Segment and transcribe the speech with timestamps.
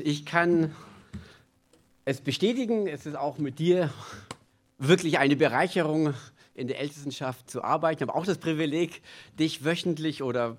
[0.00, 0.74] ich kann
[2.04, 3.90] es bestätigen, es ist auch mit dir
[4.78, 6.14] wirklich eine Bereicherung,
[6.54, 8.02] in der Ältestenschaft zu arbeiten.
[8.02, 9.02] Ich habe auch das Privileg,
[9.38, 10.56] dich wöchentlich oder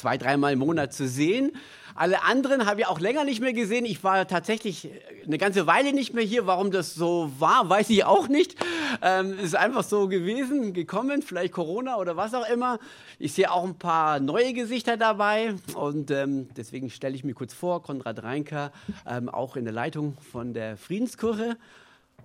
[0.00, 1.52] zwei, dreimal im Monat zu sehen.
[1.94, 3.84] Alle anderen habe ich auch länger nicht mehr gesehen.
[3.84, 4.88] Ich war tatsächlich
[5.26, 6.46] eine ganze Weile nicht mehr hier.
[6.46, 8.56] Warum das so war, weiß ich auch nicht.
[9.02, 12.78] Ähm, ist einfach so gewesen, gekommen, vielleicht Corona oder was auch immer.
[13.18, 17.52] Ich sehe auch ein paar neue Gesichter dabei und ähm, deswegen stelle ich mir kurz
[17.52, 18.72] vor, Konrad Reinker,
[19.06, 21.58] ähm, auch in der Leitung von der Friedenskirche.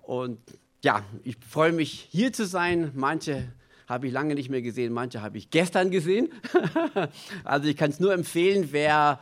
[0.02, 0.38] Und
[0.82, 2.92] ja, ich freue mich hier zu sein.
[2.94, 3.52] Manche
[3.86, 6.28] habe ich lange nicht mehr gesehen, manche habe ich gestern gesehen.
[7.44, 9.20] also ich kann es nur empfehlen, wer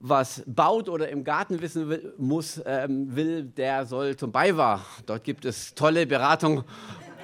[0.00, 4.86] was baut oder im Garten wissen will, muss, ähm, will, der soll zum Beiwahr.
[5.06, 6.62] Dort gibt es tolle Beratung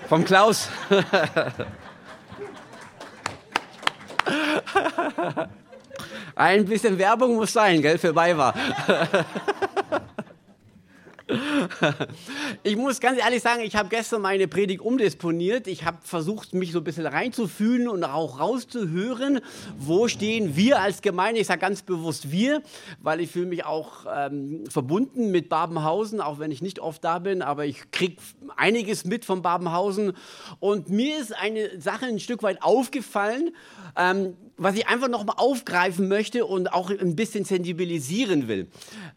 [0.09, 0.69] vom Klaus.
[6.35, 8.55] Ein bisschen Werbung muss sein, gell, für Beiwahr.
[12.63, 15.67] Ich muss ganz ehrlich sagen, ich habe gestern meine Predigt umdisponiert.
[15.67, 19.41] Ich habe versucht, mich so ein bisschen reinzufühlen und auch rauszuhören,
[19.79, 21.41] wo stehen wir als Gemeinde.
[21.41, 22.63] Ich sage ganz bewusst wir,
[23.01, 27.19] weil ich fühle mich auch ähm, verbunden mit Babenhausen, auch wenn ich nicht oft da
[27.19, 28.17] bin, aber ich kriege
[28.57, 30.13] einiges mit von Babenhausen.
[30.61, 33.51] Und mir ist eine Sache ein Stück weit aufgefallen,
[33.97, 38.69] ähm, was ich einfach nochmal aufgreifen möchte und auch ein bisschen sensibilisieren will.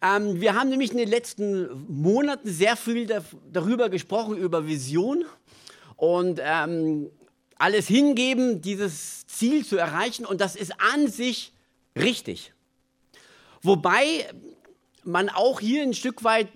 [0.02, 3.08] Ähm, wir haben nämlich in den letzten Monaten sehr viel
[3.52, 5.26] darüber gesprochen, über Vision
[5.96, 7.10] und ähm,
[7.58, 10.26] alles hingeben, dieses Ziel zu erreichen.
[10.26, 11.54] Und das ist an sich
[11.98, 12.54] richtig.
[13.62, 14.28] Wobei
[15.04, 16.50] man auch hier ein Stück weit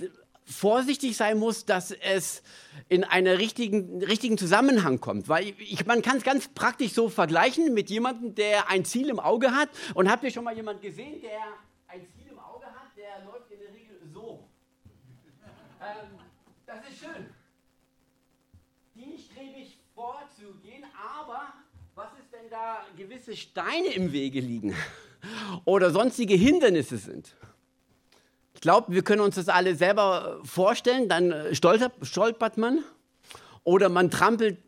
[0.45, 2.41] vorsichtig sein muss, dass es
[2.89, 5.29] in einen richtigen, richtigen Zusammenhang kommt.
[5.29, 9.19] Weil ich, man kann es ganz praktisch so vergleichen mit jemandem, der ein Ziel im
[9.19, 9.69] Auge hat.
[9.93, 11.39] Und habt ihr schon mal jemanden gesehen, der
[11.87, 12.95] ein Ziel im Auge hat?
[12.97, 14.47] Der läuft in der Regel so.
[15.81, 16.19] ähm,
[16.65, 17.27] das ist schön.
[18.95, 21.53] Dienststrebig vorzugehen, aber
[21.95, 24.75] was ist, wenn da gewisse Steine im Wege liegen
[25.65, 27.35] oder sonstige Hindernisse sind?
[28.61, 31.09] Ich glaube, wir können uns das alle selber vorstellen.
[31.09, 32.83] Dann äh, stolpert man
[33.63, 34.59] oder man trampelt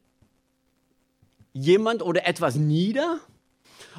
[1.53, 3.19] jemand oder etwas nieder.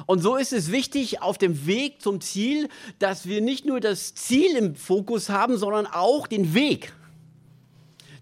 [0.05, 2.67] Und so ist es wichtig auf dem Weg zum Ziel,
[2.99, 6.91] dass wir nicht nur das Ziel im Fokus haben, sondern auch den Weg.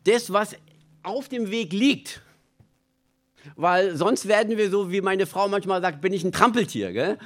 [0.03, 0.55] Das, was
[1.01, 2.21] auf dem Weg liegt.
[3.55, 6.93] Weil sonst werden wir so, wie meine Frau manchmal sagt, bin ich ein Trampeltier.
[6.93, 7.17] Gell?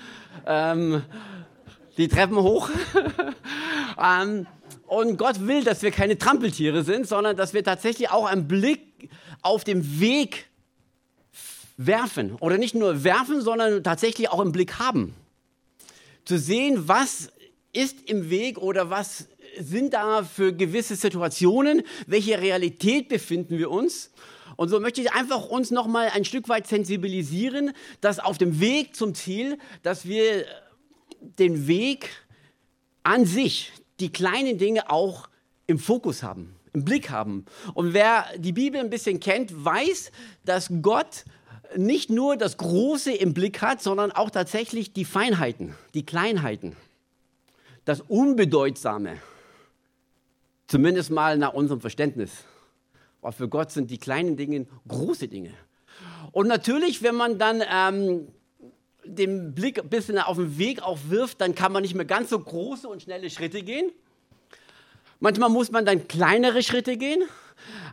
[0.45, 1.03] Ähm,
[1.97, 2.69] die Treppen hoch.
[4.01, 4.47] ähm,
[4.85, 9.09] und Gott will, dass wir keine Trampeltiere sind, sondern dass wir tatsächlich auch einen Blick
[9.41, 10.47] auf dem Weg
[11.77, 12.35] werfen.
[12.39, 15.13] Oder nicht nur werfen, sondern tatsächlich auch einen Blick haben.
[16.25, 17.31] Zu sehen, was
[17.73, 19.27] ist im Weg oder was
[19.59, 24.11] sind da für gewisse Situationen, welche Realität befinden wir uns.
[24.55, 28.59] Und so möchte ich einfach uns noch mal ein Stück weit sensibilisieren, dass auf dem
[28.59, 30.45] Weg zum Ziel, dass wir
[31.21, 32.09] den Weg
[33.03, 35.29] an sich, die kleinen Dinge auch
[35.65, 37.45] im Fokus haben, im Blick haben.
[37.73, 40.11] Und wer die Bibel ein bisschen kennt, weiß,
[40.45, 41.25] dass Gott
[41.75, 46.75] nicht nur das Große im Blick hat, sondern auch tatsächlich die Feinheiten, die Kleinheiten,
[47.85, 49.17] das Unbedeutsame.
[50.67, 52.31] Zumindest mal nach unserem Verständnis.
[53.21, 55.51] Aber für Gott sind die kleinen Dinge große Dinge.
[56.31, 58.27] Und natürlich, wenn man dann ähm,
[59.15, 62.29] den Blick ein bisschen auf den Weg auch wirft, dann kann man nicht mehr ganz
[62.29, 63.91] so große und schnelle Schritte gehen.
[65.19, 67.23] Manchmal muss man dann kleinere Schritte gehen.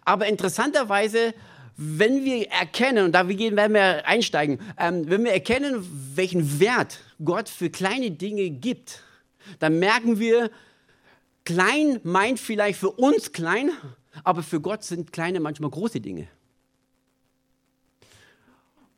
[0.05, 1.35] Aber interessanterweise,
[1.77, 7.49] wenn wir erkennen, und da werden wir einsteigen, ähm, wenn wir erkennen, welchen Wert Gott
[7.49, 9.03] für kleine Dinge gibt,
[9.59, 10.51] dann merken wir,
[11.45, 13.71] klein meint vielleicht für uns klein,
[14.23, 16.29] aber für Gott sind kleine manchmal große Dinge.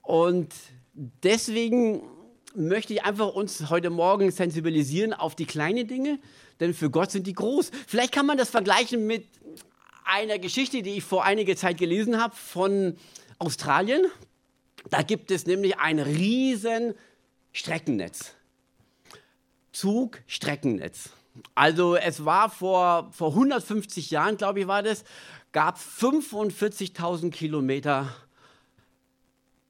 [0.03, 0.53] Und
[0.97, 2.03] deswegen
[2.55, 6.19] möchte ich einfach uns heute Morgen sensibilisieren auf die kleinen Dinge,
[6.59, 7.71] denn für Gott sind die groß.
[7.87, 9.27] Vielleicht kann man das vergleichen mit
[10.05, 12.97] einer Geschichte, die ich vor einiger Zeit gelesen habe von
[13.39, 14.07] Australien.
[14.89, 16.95] Da gibt es nämlich ein riesen
[17.53, 18.33] Streckennetz.
[19.73, 21.11] Zugstreckennetz.
[21.55, 25.05] Also es war vor, vor 150 Jahren, glaube ich, war das,
[25.53, 28.15] gab 45.000 Kilometer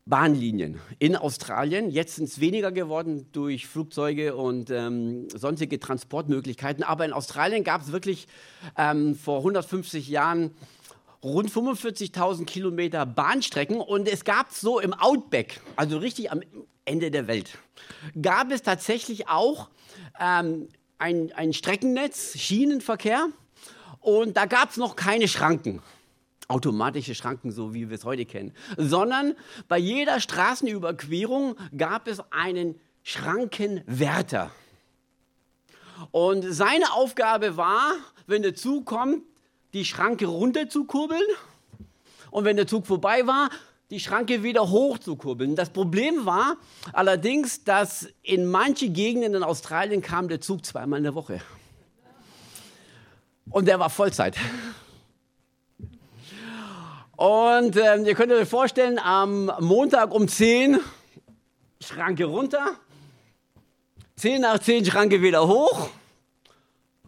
[0.07, 1.91] Bahnlinien in Australien.
[1.91, 6.85] Jetzt sind es weniger geworden durch Flugzeuge und ähm, sonstige Transportmöglichkeiten.
[6.85, 8.29] Aber in Australien gab es wirklich
[8.79, 10.53] ähm, vor 150 Jahren
[11.25, 16.41] rund 45.000 Kilometer Bahnstrecken und es gab so im Outback, also richtig am
[16.85, 17.59] Ende der Welt,
[18.21, 19.71] gab es tatsächlich auch
[20.21, 20.69] ähm,
[20.99, 23.27] ein, ein Streckennetz, Schienenverkehr
[23.99, 25.83] und da gab es noch keine Schranken
[26.49, 29.35] automatische Schranken, so wie wir es heute kennen, sondern
[29.69, 34.51] bei jeder Straßenüberquerung gab es einen Schrankenwärter.
[36.11, 37.93] Und seine Aufgabe war,
[38.27, 39.23] wenn der Zug kommt,
[39.73, 41.23] die Schranke runter zu kurbeln
[42.31, 43.51] und wenn der Zug vorbei war,
[43.91, 45.55] die Schranke wieder hoch zu kurbeln.
[45.55, 46.57] Das Problem war
[46.93, 51.41] allerdings, dass in manche Gegenden in Australien kam der Zug zweimal in der Woche.
[53.51, 54.37] Und der war Vollzeit.
[57.17, 60.79] Und ähm, ihr könnt euch vorstellen, am Montag um 10
[61.81, 62.73] Schranke runter,
[64.17, 65.89] 10 nach 10 Schranke wieder hoch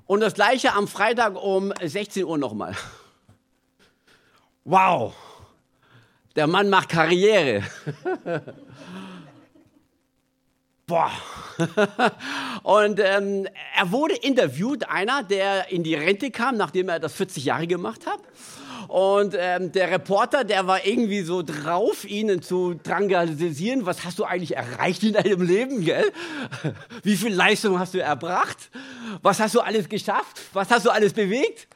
[0.07, 2.75] und das gleiche am Freitag um 16 Uhr nochmal.
[4.65, 5.15] Wow,
[6.37, 7.63] der Mann macht Karriere.
[10.87, 11.11] Boah.
[12.63, 13.47] Und ähm,
[13.77, 18.07] er wurde interviewt, einer, der in die Rente kam, nachdem er das 40 Jahre gemacht
[18.07, 18.21] hat.
[18.89, 23.85] Und ähm, der Reporter, der war irgendwie so drauf, ihnen zu drangalisieren.
[23.85, 26.11] Was hast du eigentlich erreicht in deinem Leben, gell?
[27.03, 28.71] Wie viel Leistung hast du erbracht?
[29.21, 30.41] Was hast du alles geschafft?
[30.55, 31.69] Was hast du alles bewegt?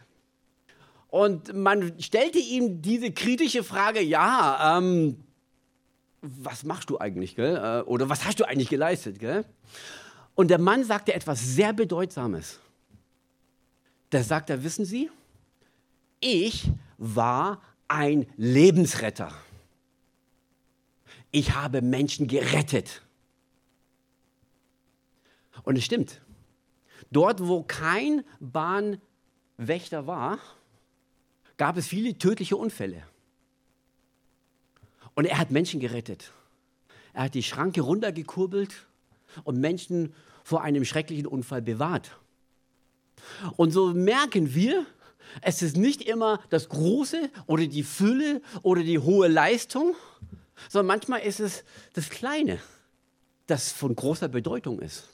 [1.08, 5.22] Und man stellte ihm diese kritische Frage, ja, ähm,
[6.22, 7.56] was machst du eigentlich, gell?
[7.56, 9.44] Äh, oder was hast du eigentlich geleistet, gell?
[10.34, 12.58] Und der Mann sagte etwas sehr Bedeutsames.
[14.12, 15.10] Der sagte, wissen Sie,
[16.20, 16.70] ich
[17.02, 19.34] war ein Lebensretter.
[21.32, 23.02] Ich habe Menschen gerettet.
[25.64, 26.20] Und es stimmt.
[27.10, 30.38] Dort, wo kein Bahnwächter war,
[31.56, 33.02] gab es viele tödliche Unfälle.
[35.14, 36.32] Und er hat Menschen gerettet.
[37.12, 38.86] Er hat die Schranke runtergekurbelt
[39.42, 40.14] und Menschen
[40.44, 42.16] vor einem schrecklichen Unfall bewahrt.
[43.56, 44.86] Und so merken wir,
[45.40, 49.94] es ist nicht immer das Große oder die Fülle oder die hohe Leistung,
[50.68, 51.64] sondern manchmal ist es
[51.94, 52.60] das Kleine,
[53.46, 55.08] das von großer Bedeutung ist.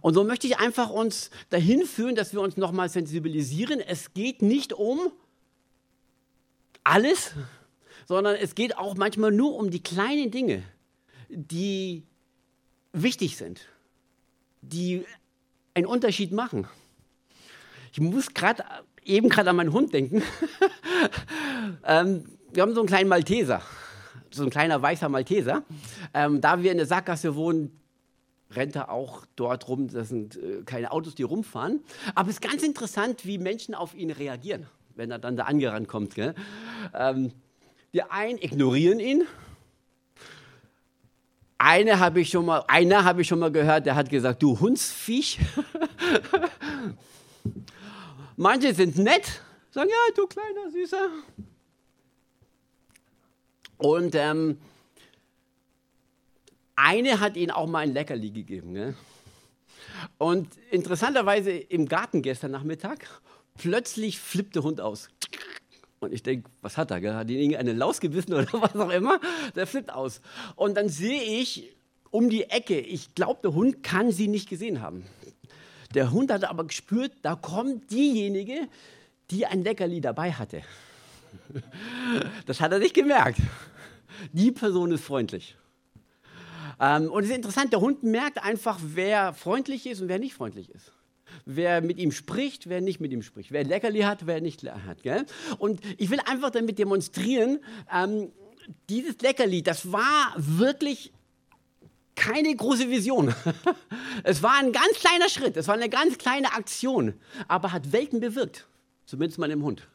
[0.00, 3.80] Und so möchte ich einfach uns dahin führen, dass wir uns nochmal sensibilisieren.
[3.80, 5.12] Es geht nicht um
[6.82, 7.32] alles,
[8.06, 10.62] sondern es geht auch manchmal nur um die kleinen Dinge,
[11.28, 12.04] die
[12.92, 13.68] wichtig sind,
[14.62, 15.04] die
[15.74, 16.66] einen Unterschied machen.
[17.92, 18.64] Ich muss gerade
[19.04, 20.22] eben gerade an meinen Hund denken.
[21.84, 23.60] ähm, wir haben so einen kleinen Malteser,
[24.30, 25.62] so ein kleiner weißer Malteser.
[26.14, 27.78] Ähm, da wir in der Sackgasse wohnen,
[28.50, 29.88] rennt er auch dort rum.
[29.88, 31.80] Das sind äh, keine Autos, die rumfahren.
[32.14, 35.88] Aber es ist ganz interessant, wie Menschen auf ihn reagieren, wenn er dann da angerannt
[35.88, 36.14] kommt.
[36.94, 37.32] Ähm,
[37.92, 39.24] die einen ignorieren ihn.
[41.58, 44.58] Eine habe ich schon mal, einer habe ich schon mal gehört, der hat gesagt, du
[44.58, 45.38] Hundsviech.
[48.42, 49.40] Manche sind nett,
[49.70, 51.10] sagen, ja, du kleiner Süßer.
[53.76, 54.58] Und ähm,
[56.74, 58.72] eine hat ihnen auch mal ein Leckerli gegeben.
[58.72, 58.96] Ne?
[60.18, 63.06] Und interessanterweise im Garten gestern Nachmittag,
[63.58, 65.08] plötzlich flippt der Hund aus.
[66.00, 67.00] Und ich denke, was hat er?
[67.00, 67.14] Gell?
[67.14, 69.20] Hat ihn irgendeine Laus gebissen oder was auch immer?
[69.54, 70.20] Der flippt aus.
[70.56, 71.76] Und dann sehe ich
[72.10, 75.04] um die Ecke, ich glaube, der Hund kann sie nicht gesehen haben.
[75.94, 78.68] Der Hund hatte aber gespürt, da kommt diejenige,
[79.30, 80.62] die ein Leckerli dabei hatte.
[82.46, 83.38] Das hat er nicht gemerkt.
[84.32, 85.56] Die Person ist freundlich.
[86.78, 90.34] Ähm, und es ist interessant, der Hund merkt einfach, wer freundlich ist und wer nicht
[90.34, 90.92] freundlich ist.
[91.46, 93.52] Wer mit ihm spricht, wer nicht mit ihm spricht.
[93.52, 95.02] Wer Leckerli hat, wer nicht hat.
[95.02, 95.24] Gell?
[95.58, 97.60] Und ich will einfach damit demonstrieren,
[97.92, 98.30] ähm,
[98.88, 101.12] dieses Leckerli, das war wirklich
[102.14, 103.34] keine große Vision.
[104.24, 107.14] Es war ein ganz kleiner Schritt, es war eine ganz kleine Aktion,
[107.48, 108.68] aber hat Welten bewirkt,
[109.04, 109.88] zumindest mal im Hund.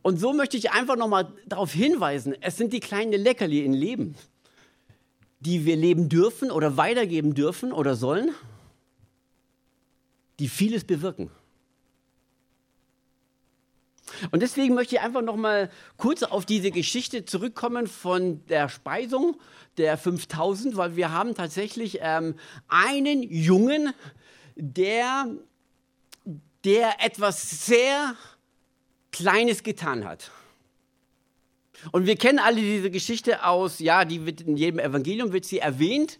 [0.00, 4.16] Und so möchte ich einfach nochmal darauf hinweisen, es sind die kleinen Leckerli im Leben,
[5.40, 8.30] die wir leben dürfen oder weitergeben dürfen oder sollen,
[10.40, 11.30] die vieles bewirken.
[14.30, 19.36] Und deswegen möchte ich einfach noch mal kurz auf diese Geschichte zurückkommen von der Speisung
[19.76, 22.34] der 5000, weil wir haben tatsächlich ähm,
[22.68, 23.92] einen Jungen,
[24.56, 25.26] der,
[26.64, 28.14] der etwas sehr
[29.10, 30.30] Kleines getan hat.
[31.90, 35.58] Und wir kennen alle diese Geschichte aus, ja, die wird in jedem Evangelium wird sie
[35.58, 36.18] erwähnt.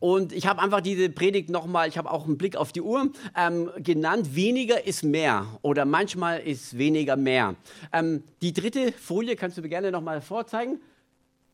[0.00, 3.10] Und ich habe einfach diese Predigt nochmal, ich habe auch einen Blick auf die Uhr,
[3.36, 7.54] ähm, genannt, weniger ist mehr oder manchmal ist weniger mehr.
[7.92, 10.80] Ähm, die dritte Folie kannst du mir gerne nochmal vorzeigen.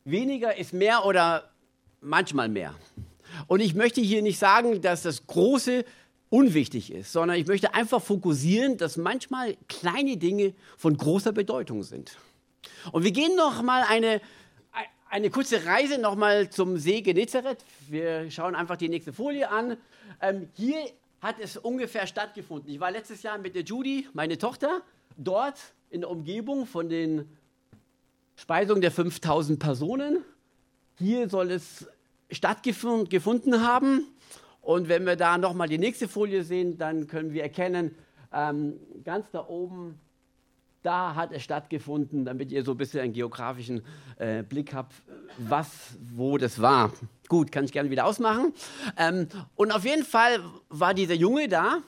[0.04, 1.50] Weniger ist mehr oder
[2.00, 2.72] manchmal mehr.
[3.48, 5.84] Und ich möchte hier nicht sagen, dass das Große
[6.30, 12.16] unwichtig ist, sondern ich möchte einfach fokussieren, dass manchmal kleine Dinge von großer Bedeutung sind.
[12.92, 14.20] Und wir gehen noch mal eine,
[15.08, 17.64] eine kurze Reise noch mal zum See Genezareth.
[17.88, 19.76] Wir schauen einfach die nächste Folie an.
[20.20, 20.78] Ähm, hier
[21.20, 22.70] hat es ungefähr stattgefunden.
[22.70, 24.82] Ich war letztes Jahr mit der Judy, meine Tochter,
[25.16, 25.58] dort
[25.90, 27.36] in der Umgebung von den
[28.36, 30.24] Speisungen der 5000 Personen.
[30.98, 31.86] Hier soll es
[32.30, 34.06] stattgefunden haben.
[34.60, 37.94] Und wenn wir da nochmal die nächste Folie sehen, dann können wir erkennen,
[38.32, 40.00] ähm, ganz da oben,
[40.86, 43.82] da hat es stattgefunden, damit ihr so ein bisschen einen geografischen
[44.18, 44.94] äh, Blick habt,
[45.36, 45.68] was,
[46.14, 46.92] wo das war.
[47.28, 48.54] Gut, kann ich gerne wieder ausmachen.
[48.96, 49.26] Ähm,
[49.56, 50.38] und auf jeden Fall
[50.68, 51.78] war dieser Junge da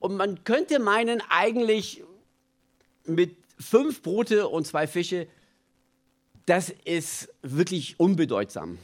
[0.00, 2.02] und man könnte meinen, eigentlich
[3.04, 5.28] mit fünf Brote und zwei Fische,
[6.46, 8.78] das ist wirklich unbedeutsam.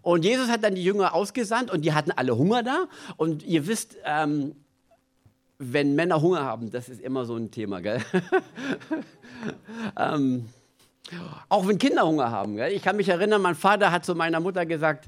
[0.00, 2.88] Und Jesus hat dann die Jünger ausgesandt und die hatten alle Hunger da.
[3.16, 4.54] Und ihr wisst, ähm,
[5.58, 8.00] wenn Männer Hunger haben, das ist immer so ein Thema, gell?
[9.98, 10.46] ähm,
[11.48, 12.56] auch wenn Kinder Hunger haben.
[12.56, 12.72] Gell?
[12.72, 15.06] Ich kann mich erinnern, mein Vater hat zu meiner Mutter gesagt,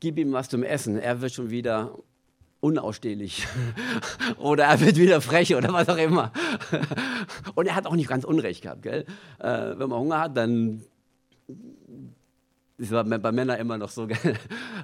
[0.00, 0.98] gib ihm was zum Essen.
[0.98, 1.98] Er wird schon wieder
[2.60, 3.46] unausstehlich
[4.38, 6.32] oder er wird wieder frech oder was auch immer.
[7.54, 8.82] Und er hat auch nicht ganz Unrecht gehabt.
[8.82, 9.04] Gell?
[9.38, 10.82] Äh, wenn man Hunger hat, dann
[12.78, 14.36] das war bei Männern immer noch so, gell?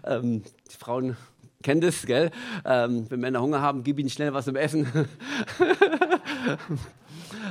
[0.05, 1.17] Ähm, die Frauen
[1.63, 2.31] kennen das, gell?
[2.65, 4.87] Ähm, wenn Männer Hunger haben, gib ihnen schnell was zum Essen.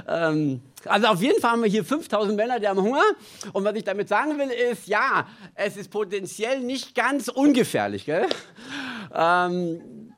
[0.08, 3.03] ähm, also auf jeden Fall haben wir hier 5000 Männer, die haben Hunger.
[3.53, 8.27] Und was ich damit sagen will, ist, ja, es ist potenziell nicht ganz ungefährlich, gell?
[9.13, 10.13] Ähm,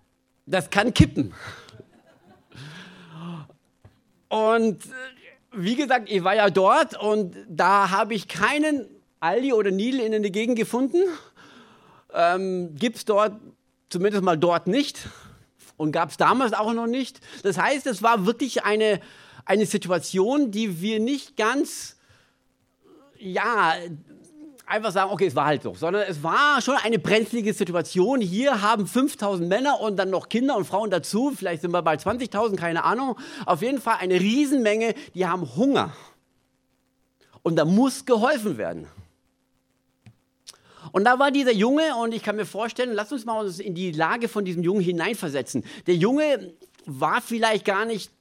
[0.46, 1.34] das kann kippen.
[4.30, 4.90] Und äh,
[5.56, 8.88] wie gesagt, ich war ja dort und da habe ich keinen
[9.20, 10.98] Aldi oder Lidl in der Gegend gefunden.
[12.14, 13.34] Ähm, Gibt es dort,
[13.94, 15.08] zumindest mal dort nicht.
[15.78, 17.22] Und gab es damals auch noch nicht.
[17.44, 19.00] Das heißt, es war wirklich eine,
[19.46, 21.98] eine Situation, die wir nicht ganz,
[23.18, 23.74] ja,
[24.66, 28.22] einfach sagen, okay, es war halt so, sondern es war schon eine brenzlige Situation.
[28.22, 31.96] Hier haben 5000 Männer und dann noch Kinder und Frauen dazu, vielleicht sind wir bei
[31.96, 33.18] 20.000, keine Ahnung.
[33.46, 35.94] Auf jeden Fall eine Riesenmenge, die haben Hunger.
[37.42, 38.88] Und da muss geholfen werden.
[40.94, 43.74] Und da war dieser Junge, und ich kann mir vorstellen, lass uns mal uns in
[43.74, 45.66] die Lage von diesem Jungen hineinversetzen.
[45.88, 46.54] Der Junge
[46.86, 48.12] war vielleicht gar nicht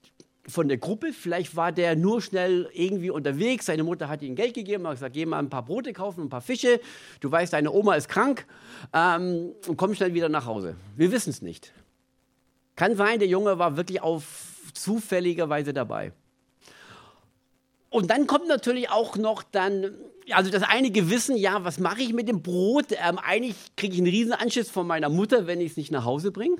[0.48, 3.66] von der Gruppe, vielleicht war der nur schnell irgendwie unterwegs.
[3.66, 6.28] Seine Mutter hat ihm Geld gegeben, hat gesagt, geh mal ein paar Brote kaufen, ein
[6.30, 6.80] paar Fische.
[7.20, 8.46] Du weißt, deine Oma ist krank
[8.94, 10.74] ähm, und komm schnell wieder nach Hause.
[10.96, 11.74] Wir wissen es nicht.
[12.74, 14.24] Kann sein, der Junge war wirklich auf
[14.72, 16.12] zufälligerweise dabei.
[17.92, 19.94] Und dann kommt natürlich auch noch dann
[20.30, 22.86] also das einige wissen, ja, was mache ich mit dem Brot?
[22.92, 26.30] Ähm, eigentlich kriege ich einen Riesenanschiss von meiner Mutter, wenn ich es nicht nach Hause
[26.30, 26.56] bringe.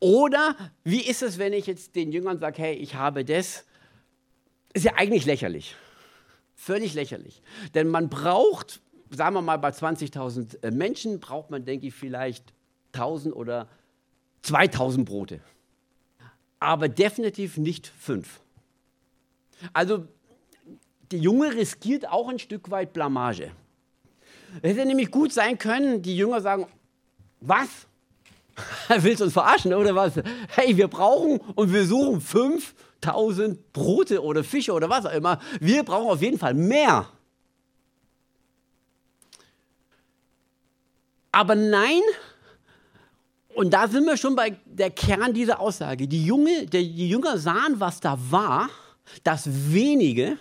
[0.00, 3.64] Oder wie ist es, wenn ich jetzt den Jüngern sage, hey, ich habe das?
[4.72, 5.76] Ist ja eigentlich lächerlich.
[6.54, 7.42] Völlig lächerlich.
[7.74, 12.52] Denn man braucht, sagen wir mal, bei 20.000 äh, Menschen braucht man, denke ich, vielleicht
[12.92, 13.68] 1.000 oder
[14.44, 15.40] 2.000 Brote.
[16.58, 18.40] Aber definitiv nicht fünf.
[19.72, 20.06] Also
[21.10, 23.52] der Junge riskiert auch ein Stück weit Blamage.
[24.62, 26.66] Es hätte nämlich gut sein können, die Jünger sagen,
[27.40, 27.68] was?
[28.88, 30.14] Willst du uns verarschen oder was?
[30.48, 35.40] Hey, wir brauchen und wir suchen 5000 Brote oder Fische oder was auch immer.
[35.60, 37.08] Wir brauchen auf jeden Fall mehr.
[41.32, 42.02] Aber nein,
[43.54, 46.08] und da sind wir schon bei der Kern dieser Aussage.
[46.08, 48.68] Die, Junge, die Jünger sahen, was da war,
[49.22, 50.38] das wenige,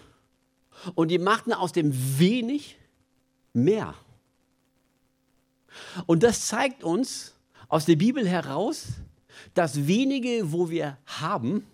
[0.96, 2.78] und die machten aus dem wenig
[3.54, 3.94] mehr.
[6.06, 7.34] Und das zeigt uns
[7.68, 8.88] aus der Bibel heraus,
[9.54, 11.66] das wenige, wo wir haben,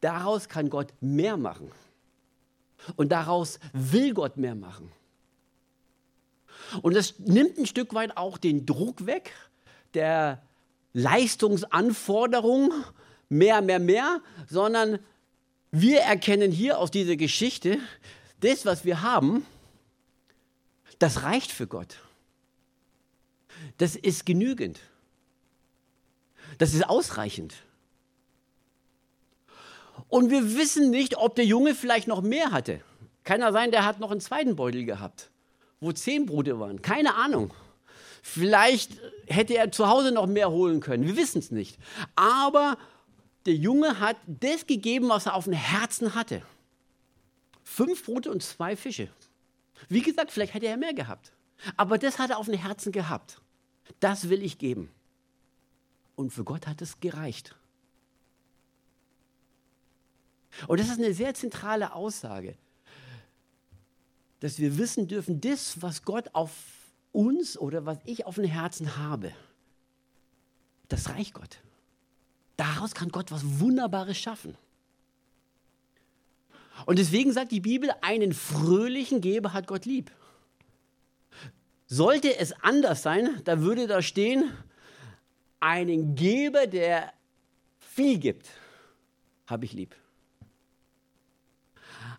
[0.00, 1.70] daraus kann Gott mehr machen.
[2.96, 4.90] Und daraus will Gott mehr machen.
[6.82, 9.32] Und das nimmt ein Stück weit auch den Druck weg
[9.94, 10.42] der
[10.92, 12.72] Leistungsanforderung,
[13.28, 14.98] mehr, mehr, mehr, sondern
[15.70, 17.78] wir erkennen hier aus dieser Geschichte,
[18.40, 19.44] das, was wir haben,
[20.98, 21.96] das reicht für Gott.
[23.78, 24.80] Das ist genügend.
[26.58, 27.54] Das ist ausreichend.
[30.08, 32.80] Und wir wissen nicht, ob der Junge vielleicht noch mehr hatte.
[33.24, 35.30] Kann ja sein, der hat noch einen zweiten Beutel gehabt,
[35.80, 36.80] wo zehn Brote waren.
[36.80, 37.52] Keine Ahnung.
[38.22, 38.92] Vielleicht
[39.26, 41.06] hätte er zu Hause noch mehr holen können.
[41.06, 41.78] Wir wissen es nicht.
[42.16, 42.78] Aber
[43.48, 46.42] der Junge hat das gegeben, was er auf dem Herzen hatte.
[47.64, 49.08] Fünf Brote und zwei Fische.
[49.88, 51.32] Wie gesagt, vielleicht hätte er mehr gehabt.
[51.78, 53.40] Aber das hat er auf dem Herzen gehabt.
[54.00, 54.90] Das will ich geben.
[56.14, 57.56] Und für Gott hat es gereicht.
[60.66, 62.54] Und das ist eine sehr zentrale Aussage,
[64.40, 66.52] dass wir wissen dürfen, das, was Gott auf
[67.12, 69.32] uns oder was ich auf dem Herzen habe,
[70.88, 71.60] das reicht Gott.
[72.58, 74.56] Daraus kann Gott was Wunderbares schaffen.
[76.86, 80.10] Und deswegen sagt die Bibel, einen fröhlichen Geber hat Gott lieb.
[81.86, 84.50] Sollte es anders sein, da würde da stehen,
[85.60, 87.12] einen Geber, der
[87.78, 88.48] viel gibt,
[89.46, 89.94] habe ich lieb.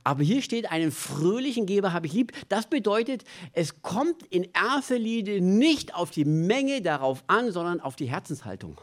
[0.06, 2.32] Aber hier steht, einen fröhlichen Geber habe ich lieb.
[2.48, 7.98] Das bedeutet, es kommt in erster Linie nicht auf die Menge darauf an, sondern auf
[7.98, 8.80] die Herzenshaltung.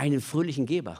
[0.00, 0.98] Einen fröhlichen Geber.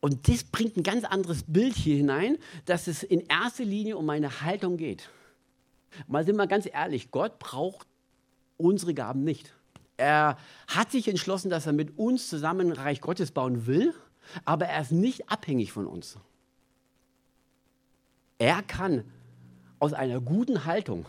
[0.00, 4.04] Und das bringt ein ganz anderes Bild hier hinein, dass es in erster Linie um
[4.04, 5.10] meine Haltung geht.
[6.08, 7.86] Mal sind wir ganz ehrlich, Gott braucht
[8.56, 9.54] unsere Gaben nicht.
[9.96, 13.94] Er hat sich entschlossen, dass er mit uns zusammen ein Reich Gottes bauen will,
[14.44, 16.18] aber er ist nicht abhängig von uns.
[18.38, 19.04] Er kann
[19.78, 21.06] aus einer guten Haltung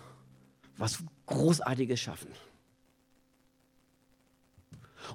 [0.77, 2.29] was Großartiges schaffen.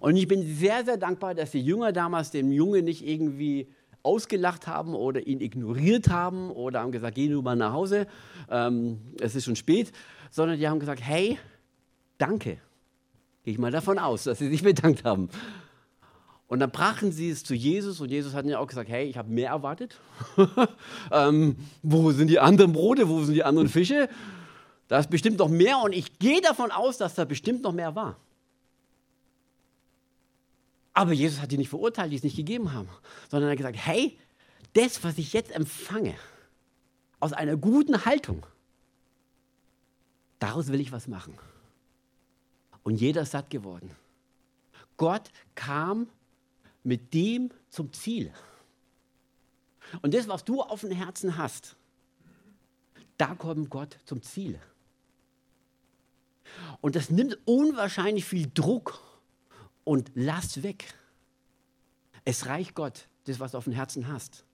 [0.01, 3.69] Und ich bin sehr, sehr dankbar, dass die Jünger damals dem Jungen nicht irgendwie
[4.03, 8.07] ausgelacht haben oder ihn ignoriert haben oder haben gesagt, geh nur mal nach Hause,
[8.49, 9.93] ähm, es ist schon spät,
[10.31, 11.39] sondern die haben gesagt, hey,
[12.19, 12.59] danke.
[13.43, 15.29] Gehe ich mal davon aus, dass sie sich bedankt haben.
[16.49, 19.17] Und dann brachen sie es zu Jesus und Jesus hat ihnen auch gesagt, hey, ich
[19.17, 19.99] habe mehr erwartet.
[21.13, 24.09] ähm, wo sind die anderen Brote, wo sind die anderen Fische?
[24.87, 27.97] Da ist bestimmt noch mehr und ich gehe davon aus, dass da bestimmt noch mehr
[27.97, 28.17] war.
[30.97, 32.89] Aber Jesus hat die nicht verurteilt, die es nicht gegeben haben,
[33.31, 34.19] sondern er hat gesagt, hey,
[34.73, 36.15] das, was ich jetzt empfange,
[37.21, 38.47] aus einer guten Haltung,
[40.39, 41.37] daraus will ich was machen.
[42.83, 43.95] Und jeder ist satt geworden.
[44.97, 46.09] Gott kam
[46.83, 48.33] mit dem zum Ziel.
[50.01, 51.77] Und das, was du auf dem Herzen hast,
[53.19, 54.59] da kommt Gott zum Ziel.
[56.81, 59.03] Und das nimmt unwahrscheinlich viel Druck
[59.87, 60.93] und lass weg.
[62.25, 64.45] Es reicht Gott, das, was du auf dem Herzen hast.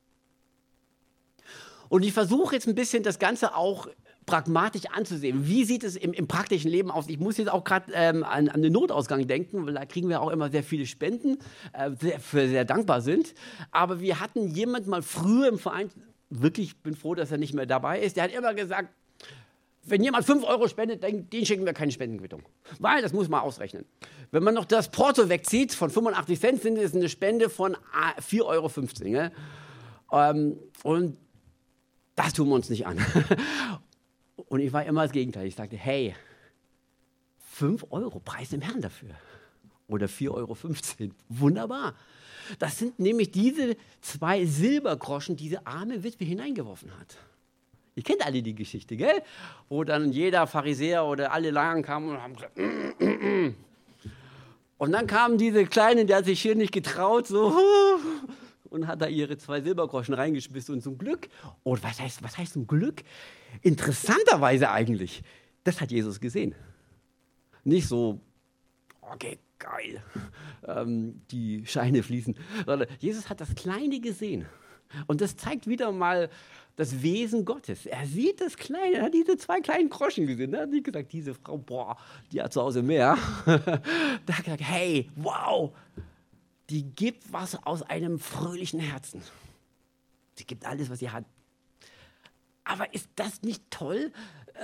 [1.88, 3.88] Und ich versuche jetzt ein bisschen das Ganze auch
[4.26, 5.46] pragmatisch anzusehen.
[5.46, 7.08] Wie sieht es im, im praktischen Leben aus?
[7.08, 10.20] Ich muss jetzt auch gerade ähm, an, an, den Notausgang denken, weil da kriegen wir
[10.20, 11.38] auch immer sehr viele Spenden,
[11.72, 13.34] äh, sehr, für sehr dankbar sind.
[13.70, 15.90] Aber wir hatten jemand mal früher im Verein,
[16.28, 18.90] wirklich bin froh, dass er nicht mehr dabei ist, der hat immer gesagt,
[19.84, 22.42] wenn jemand 5 Euro spendet, den, schicken wir keine Spendenquittung.
[22.78, 23.84] Weil, das muss man ausrechnen.
[24.30, 27.76] Wenn man noch das Porto wegzieht von 85 Cent, sind es eine Spende von
[28.18, 28.70] 4,15 Euro.
[29.04, 29.32] Ne?
[30.12, 31.16] Ähm, und
[32.14, 32.98] das tun wir uns nicht an.
[34.36, 35.46] Und ich war immer das Gegenteil.
[35.46, 36.14] Ich sagte, hey,
[37.52, 39.10] 5 Euro, Preis im Herrn dafür.
[39.88, 40.56] Oder 4,15 Euro.
[41.28, 41.94] Wunderbar.
[42.58, 47.16] Das sind nämlich diese zwei Silbergroschen, die diese arme Witwe hineingeworfen hat.
[47.94, 49.22] Ihr kennt alle die Geschichte, gell?
[49.68, 53.54] Wo dann jeder Pharisäer oder alle Lagen kamen und haben gesagt, mm, mm, mm.
[54.78, 57.54] und dann kamen diese Kleinen, der hat sich hier nicht getraut, so,
[58.70, 61.28] und hat da ihre zwei Silbergroschen reingeschmissen und zum Glück,
[61.64, 63.02] oh, was heißt, was heißt zum Glück?
[63.60, 65.22] Interessanterweise eigentlich,
[65.64, 66.54] das hat Jesus gesehen.
[67.64, 68.20] Nicht so,
[69.02, 70.02] okay, geil,
[70.66, 74.46] ähm, die Scheine fließen, sondern Jesus hat das Kleine gesehen.
[75.06, 76.28] Und das zeigt wieder mal
[76.76, 77.86] das Wesen Gottes.
[77.86, 80.54] Er sieht das Kleine, er hat diese zwei kleinen Groschen gesehen.
[80.54, 81.96] Er hat nicht gesagt, diese Frau, boah,
[82.30, 83.16] die hat zu Hause mehr.
[83.46, 85.72] da hat gesagt, hey, wow,
[86.70, 89.22] die gibt was aus einem fröhlichen Herzen.
[90.34, 91.24] Sie gibt alles, was sie hat.
[92.64, 94.12] Aber ist das nicht toll,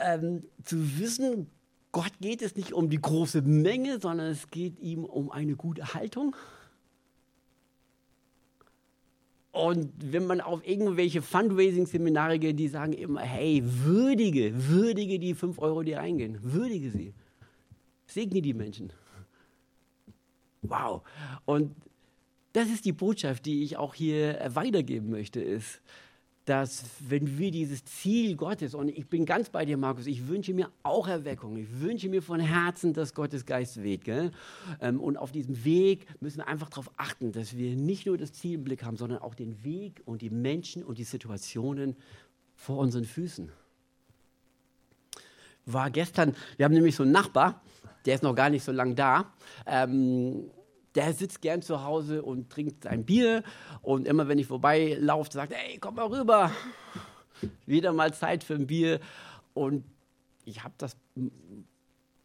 [0.03, 1.51] ähm, zu wissen,
[1.93, 5.95] Gott geht es nicht um die große Menge, sondern es geht ihm um eine gute
[5.95, 6.35] Haltung?
[9.59, 15.59] Und wenn man auf irgendwelche Fundraising-Seminare geht, die sagen immer, hey, würdige, würdige die 5
[15.59, 17.13] Euro, die reingehen, würdige sie.
[18.07, 18.93] Segne die Menschen.
[20.63, 21.03] Wow.
[21.45, 21.75] Und
[22.53, 25.83] das ist die Botschaft, die ich auch hier weitergeben möchte, ist,
[26.49, 30.55] dass wenn wir dieses Ziel Gottes, und ich bin ganz bei dir, Markus, ich wünsche
[30.55, 34.05] mir auch Erweckung, ich wünsche mir von Herzen, dass Gottes Geist weht.
[34.05, 34.31] Gell?
[34.81, 38.33] Ähm, und auf diesem Weg müssen wir einfach darauf achten, dass wir nicht nur das
[38.33, 41.97] Ziel im Blick haben, sondern auch den Weg und die Menschen und die Situationen
[42.55, 43.53] vor unseren Füßen.
[45.67, 47.61] War gestern, wir haben nämlich so einen Nachbar,
[48.07, 49.35] der ist noch gar nicht so lange da.
[49.67, 50.51] Ähm,
[50.99, 53.45] der sitzt gern zu Hause und trinkt sein Bier
[53.83, 56.51] und immer wenn ich vorbeilaufe, sagt, ey, komm mal rüber,
[57.67, 58.99] wieder mal Zeit für ein Bier
[59.55, 59.85] und
[60.45, 60.97] ich habe das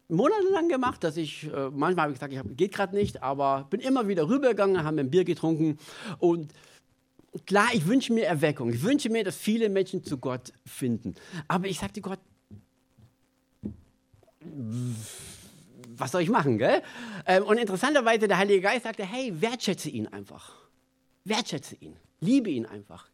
[0.08, 3.68] monatelang gemacht, dass ich, äh, manchmal habe ich gesagt, ich hab, geht gerade nicht, aber
[3.70, 5.78] bin immer wieder rübergegangen, haben ein Bier getrunken
[6.18, 6.52] und
[7.46, 8.70] klar, ich wünsche mir Erweckung.
[8.70, 11.14] Ich wünsche mir, dass viele Menschen zu Gott finden.
[11.46, 12.18] Aber ich sagte Gott,
[15.96, 16.82] was soll ich machen, gell?
[17.26, 20.54] Ähm, und interessanterweise, der Heilige Geist sagte, hey, wertschätze ihn einfach.
[21.24, 21.96] Wertschätze ihn.
[22.20, 23.08] Liebe ihn einfach.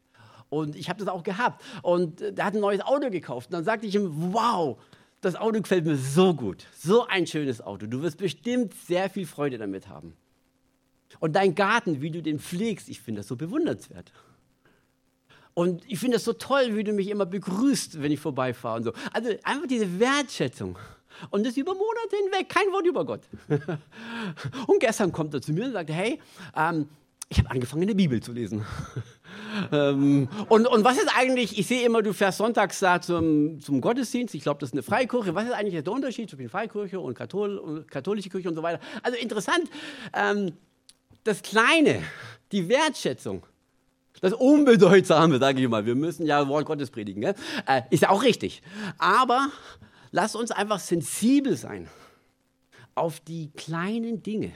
[0.49, 1.63] Und ich habe das auch gehabt.
[1.83, 3.49] Und äh, der hat ein neues Auto gekauft.
[3.49, 4.79] Und dann sagte ich ihm, wow,
[5.21, 6.67] das Auto gefällt mir so gut.
[6.77, 7.87] So ein schönes Auto.
[7.87, 10.17] Du wirst bestimmt sehr viel Freude damit haben.
[11.19, 14.13] Und dein Garten, wie du den pflegst, ich finde das so bewundernswert.
[15.55, 18.85] Und ich finde das so toll, wie du mich immer begrüßt, wenn ich vorbeifahre und
[18.85, 18.93] so.
[19.13, 20.79] Also einfach diese Wertschätzung.
[21.29, 23.21] Und das über Monate hinweg, kein Wort über Gott.
[24.67, 26.19] Und gestern kommt er zu mir und sagt, hey,
[26.57, 26.89] ähm,
[27.29, 28.67] ich habe angefangen, eine Bibel zu lesen.
[29.73, 33.81] ähm, und, und was ist eigentlich, ich sehe immer, du fährst sonntags da zum, zum
[33.81, 35.33] Gottesdienst, ich glaube, das ist eine Freikirche.
[35.33, 38.81] Was ist eigentlich der Unterschied zwischen Freikirche und, Kathol und katholische Kirche und so weiter?
[39.05, 39.71] Also interessant,
[40.13, 40.53] ähm,
[41.23, 42.03] das Kleine,
[42.51, 43.47] die Wertschätzung,
[44.21, 47.35] das Unbedeutsame, sage ich mal, wir müssen ja Wort Gottes predigen, äh,
[47.91, 48.61] ist ja auch richtig.
[48.99, 49.51] Aber
[50.11, 51.89] lass uns einfach sensibel sein
[52.95, 54.53] auf die kleinen Dinge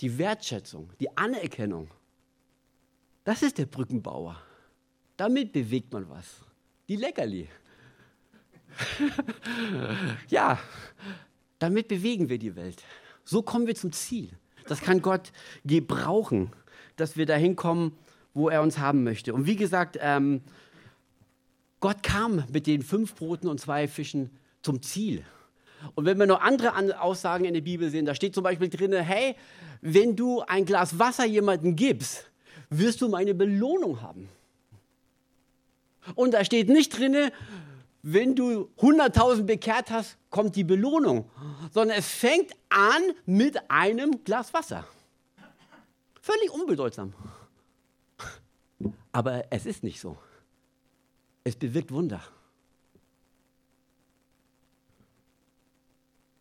[0.00, 1.88] die Wertschätzung, die Anerkennung.
[3.24, 4.40] Das ist der Brückenbauer.
[5.16, 6.40] Damit bewegt man was.
[6.88, 7.48] Die Leckerli.
[10.28, 10.58] ja,
[11.58, 12.82] damit bewegen wir die Welt.
[13.24, 14.30] So kommen wir zum Ziel.
[14.66, 15.32] Das kann Gott
[15.64, 16.52] gebrauchen,
[16.96, 17.96] dass wir dahin kommen,
[18.34, 19.34] wo er uns haben möchte.
[19.34, 20.42] Und wie gesagt, ähm,
[21.80, 24.30] Gott kam mit den fünf Broten und zwei Fischen
[24.62, 25.24] zum Ziel.
[25.94, 28.92] Und wenn wir noch andere Aussagen in der Bibel sehen, da steht zum Beispiel drin,
[28.92, 29.36] hey,
[29.80, 32.30] wenn du ein Glas Wasser jemandem gibst,
[32.68, 34.28] wirst du meine Belohnung haben.
[36.14, 37.30] Und da steht nicht drin,
[38.02, 41.30] wenn du 100.000 bekehrt hast, kommt die Belohnung,
[41.72, 44.84] sondern es fängt an mit einem Glas Wasser.
[46.20, 47.12] Völlig unbedeutsam.
[49.12, 50.16] Aber es ist nicht so.
[51.44, 52.22] Es bewirkt Wunder.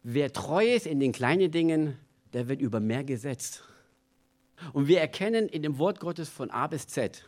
[0.04, 1.98] Wer treu ist in den kleinen Dingen,
[2.34, 3.64] der wird über mehr gesetzt.
[4.74, 7.26] Und wir erkennen in dem Wort Gottes von A bis Z,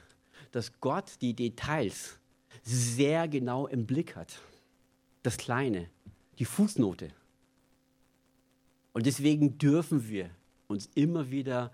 [0.52, 2.20] dass Gott die Details
[2.64, 4.40] sehr genau im Blick hat.
[5.24, 5.90] Das Kleine,
[6.40, 7.10] die Fußnote.
[8.94, 10.30] Und deswegen dürfen wir
[10.68, 11.72] uns immer wieder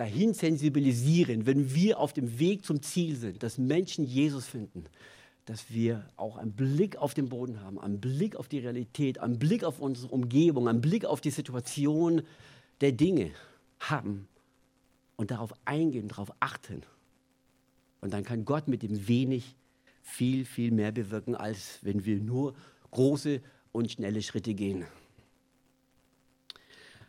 [0.00, 4.86] dahin sensibilisieren, wenn wir auf dem Weg zum Ziel sind, dass Menschen Jesus finden,
[5.44, 9.38] dass wir auch einen Blick auf den Boden haben, einen Blick auf die Realität, einen
[9.38, 12.22] Blick auf unsere Umgebung, einen Blick auf die Situation
[12.80, 13.30] der Dinge
[13.78, 14.26] haben
[15.16, 16.82] und darauf eingehen, darauf achten.
[18.00, 19.54] Und dann kann Gott mit dem wenig
[20.00, 22.54] viel, viel mehr bewirken, als wenn wir nur
[22.90, 24.86] große und schnelle Schritte gehen.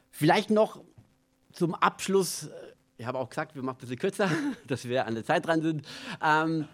[0.09, 0.83] Vielleicht noch
[1.53, 2.49] zum Abschluss,
[3.01, 4.29] ich habe auch gesagt, wir machen ein bisschen kürzer,
[4.67, 5.87] dass wir an der Zeit dran sind.
[6.23, 6.67] Ähm,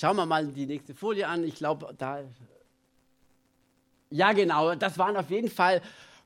[0.00, 1.44] Schauen wir mal die nächste Folie an.
[1.44, 2.20] Ich glaube, da.
[4.08, 4.74] Ja, genau.
[4.74, 5.82] Das waren auf jeden Fall,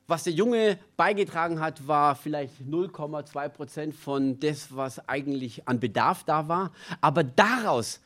[0.07, 6.23] was der Junge beigetragen hat, war vielleicht 0,2 Prozent von das, was eigentlich an Bedarf
[6.23, 6.71] da war.
[7.01, 7.99] Aber daraus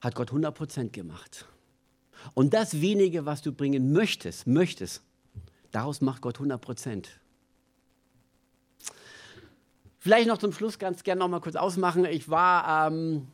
[0.00, 1.44] hat Gott 100 Prozent gemacht.
[2.32, 5.02] Und das wenige, was du bringen möchtest, möchtest,
[5.72, 7.20] daraus macht Gott 100 Prozent.
[10.06, 12.04] Vielleicht noch zum Schluss ganz gerne noch mal kurz ausmachen.
[12.04, 13.26] Ich war ähm,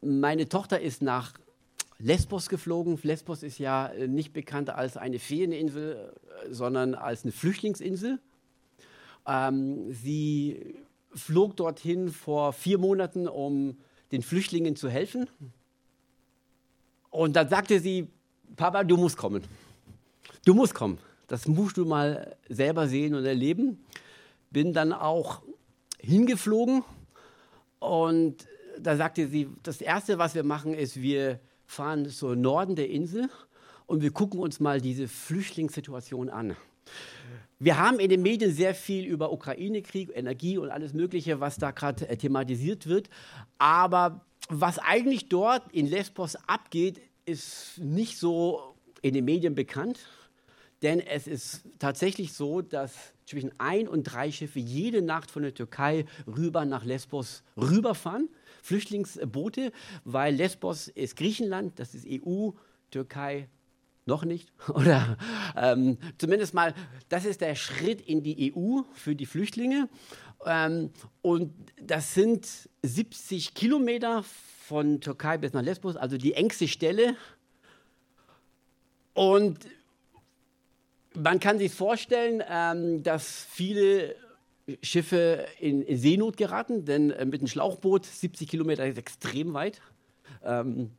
[0.00, 1.34] meine Tochter ist nach
[1.98, 2.96] Lesbos geflogen.
[3.02, 6.14] Lesbos ist ja äh, nicht bekannt als eine Ferieninsel,
[6.46, 8.20] äh, sondern als eine Flüchtlingsinsel.
[9.26, 10.76] Ähm, sie
[11.16, 13.76] flog dorthin vor vier Monaten, um
[14.12, 15.28] den Flüchtlingen zu helfen.
[17.10, 18.06] Und dann sagte sie,
[18.54, 19.42] Papa, du musst kommen.
[20.44, 20.98] Du musst kommen.
[21.26, 23.84] Das musst du mal selber sehen und erleben.
[24.52, 25.42] Bin dann auch
[25.98, 26.84] hingeflogen
[27.78, 28.46] und
[28.80, 33.28] da sagte sie, das Erste, was wir machen, ist, wir fahren so Norden der Insel
[33.86, 36.56] und wir gucken uns mal diese Flüchtlingssituation an.
[37.58, 41.72] Wir haben in den Medien sehr viel über Ukraine-Krieg, Energie und alles Mögliche, was da
[41.72, 43.10] gerade äh, thematisiert wird.
[43.58, 49.98] Aber was eigentlich dort in Lesbos abgeht, ist nicht so in den Medien bekannt.
[50.82, 52.94] Denn es ist tatsächlich so, dass
[53.28, 58.28] zwischen ein und drei Schiffe jede Nacht von der Türkei rüber nach Lesbos rüberfahren.
[58.62, 59.72] Flüchtlingsboote,
[60.04, 62.50] weil Lesbos ist Griechenland, das ist EU,
[62.90, 63.48] Türkei
[64.06, 64.52] noch nicht.
[64.68, 65.16] Oder
[65.56, 66.74] ähm, zumindest mal,
[67.08, 69.88] das ist der Schritt in die EU für die Flüchtlinge.
[70.44, 70.90] Ähm,
[71.22, 72.48] und das sind
[72.82, 74.24] 70 Kilometer
[74.66, 77.16] von Türkei bis nach Lesbos, also die engste Stelle
[79.18, 79.66] Und
[81.18, 84.14] man kann sich vorstellen, ähm, dass viele
[84.82, 89.80] Schiffe in, Seenot geraten, denn äh, mit einem Schlauchboot 70 Kilometer ist extrem weit.
[90.44, 90.90] Ähm,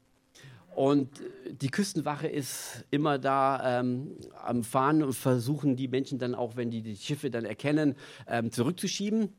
[0.76, 1.10] und
[1.50, 6.72] die Küstenwache ist immer da ähm, am Fahren und versuchen die Menschen dann auch, wenn
[6.72, 7.96] die die Schiffe dann erkennen,
[8.28, 9.34] ähm, zurückzuschieben.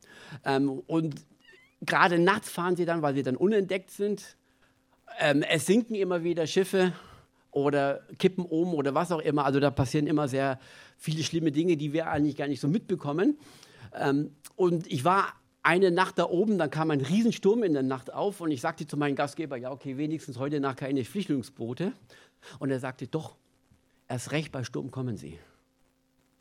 [0.45, 1.15] Ähm, und
[1.81, 4.37] gerade nachts fahren sie dann, weil sie dann unentdeckt sind.
[5.19, 6.93] Ähm, es sinken immer wieder Schiffe
[7.51, 9.45] oder kippen um oder was auch immer.
[9.45, 10.59] Also da passieren immer sehr
[10.97, 13.37] viele schlimme Dinge, die wir eigentlich gar nicht so mitbekommen.
[13.93, 15.33] Ähm, und ich war
[15.63, 18.87] eine Nacht da oben, dann kam ein Riesensturm in der Nacht auf und ich sagte
[18.87, 21.93] zu meinem Gastgeber, ja okay, wenigstens heute Nacht keine Flüchtlingsboote.
[22.57, 23.35] Und er sagte, doch,
[24.07, 25.37] erst recht bei Sturm kommen sie,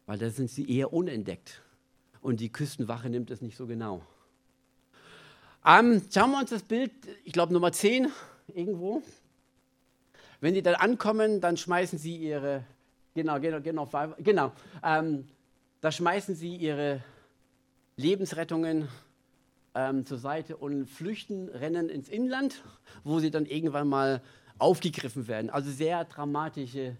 [0.06, 1.60] weil da sind sie eher unentdeckt
[2.22, 4.02] und die Küstenwache nimmt es nicht so genau.
[5.66, 6.92] Ähm, schauen wir uns das Bild,
[7.24, 8.08] ich glaube Nummer 10
[8.54, 9.02] irgendwo.
[10.40, 12.64] Wenn sie dann ankommen, dann schmeißen sie ihre,
[13.14, 15.28] genau, genau, genau, genau ähm,
[15.80, 17.02] da schmeißen sie ihre
[17.96, 18.88] Lebensrettungen
[19.74, 22.62] ähm, zur Seite und flüchten, rennen ins Inland,
[23.04, 24.22] wo sie dann irgendwann mal
[24.58, 25.50] aufgegriffen werden.
[25.50, 26.96] Also sehr dramatische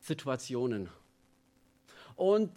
[0.00, 0.88] Situationen.
[2.16, 2.50] Und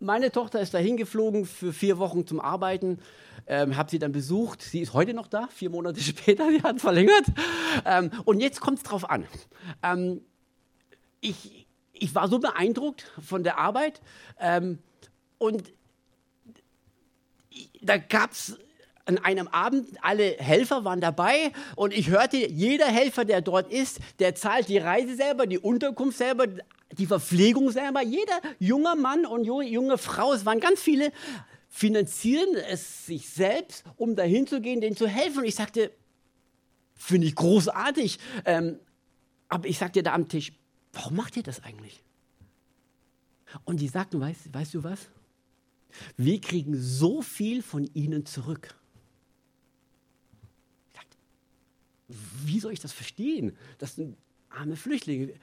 [0.00, 2.98] meine Tochter ist dahin geflogen für vier Wochen zum Arbeiten,
[3.46, 4.62] ähm, habe sie dann besucht.
[4.62, 7.24] Sie ist heute noch da, vier Monate später, sie hat verlängert.
[7.84, 9.26] Ähm, und jetzt kommt es drauf an.
[9.82, 10.22] Ähm,
[11.20, 14.00] ich, ich war so beeindruckt von der Arbeit
[14.38, 14.78] ähm,
[15.38, 15.72] und
[17.82, 18.58] da gab es
[19.06, 23.98] an einem Abend, alle Helfer waren dabei und ich hörte, jeder Helfer, der dort ist,
[24.18, 26.46] der zahlt die Reise selber, die Unterkunft selber,
[26.92, 28.02] die Verpflegung selber.
[28.02, 31.12] Jeder junger Mann und junge Frau, es waren ganz viele,
[31.70, 35.38] finanzieren es sich selbst, um dahin zu gehen, denen zu helfen.
[35.38, 35.90] Und ich sagte,
[36.94, 38.18] finde ich großartig.
[38.44, 38.78] Ähm,
[39.48, 40.52] aber ich sagte da am Tisch,
[40.92, 42.02] warum macht ihr das eigentlich?
[43.64, 45.08] Und die sagten, weißt, weißt du was?
[46.16, 48.76] Wir kriegen so viel von ihnen zurück.
[52.44, 53.56] wie soll ich das verstehen?
[53.78, 54.16] Das sind
[54.48, 55.34] arme Flüchtlinge.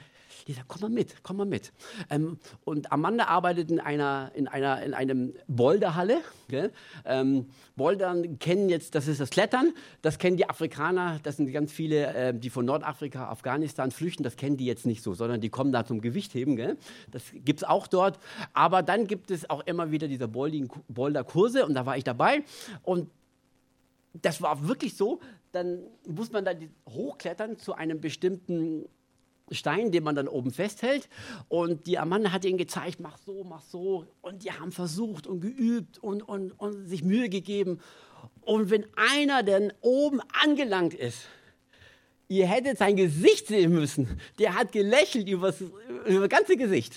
[0.45, 1.71] Die sagt, komm mal mit, komm mal mit.
[2.10, 6.19] Ähm, und Amanda arbeitet in einer, in einer, in einem Boulderhalle.
[7.06, 11.71] Ähm, Bouldern kennen jetzt, das ist das Klettern, das kennen die Afrikaner, das sind ganz
[11.71, 15.50] viele, äh, die von Nordafrika, Afghanistan flüchten, das kennen die jetzt nicht so, sondern die
[15.50, 16.56] kommen da zum Gewichtheben.
[16.56, 16.78] Gell?
[17.12, 18.19] Das gibt es auch dort.
[18.54, 22.43] Aber dann gibt es auch immer wieder diese Boulder-Kurse und da war ich dabei.
[22.84, 23.10] Und
[24.13, 25.19] das war wirklich so,
[25.52, 26.52] dann muss man da
[26.89, 28.86] hochklettern zu einem bestimmten
[29.52, 31.10] Stein, den man dann oben festhält.
[31.48, 34.06] Und die Amanda hat ihnen gezeigt, mach so, mach so.
[34.22, 37.80] Und die haben versucht und geübt und, und, und sich Mühe gegeben.
[38.42, 41.28] Und wenn einer dann oben angelangt ist,
[42.28, 44.20] ihr hättet sein Gesicht sehen müssen.
[44.40, 46.96] Der hat gelächelt über das ganze Gesicht.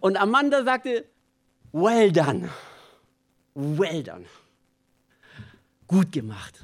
[0.00, 1.06] Und Amanda sagte,
[1.72, 2.48] well done,
[3.54, 4.24] well done,
[5.86, 6.60] gut gemacht.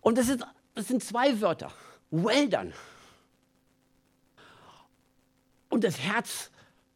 [0.00, 1.72] Und das, ist, das sind zwei Wörter.
[2.10, 2.72] Well done.
[5.68, 6.50] Und das Herz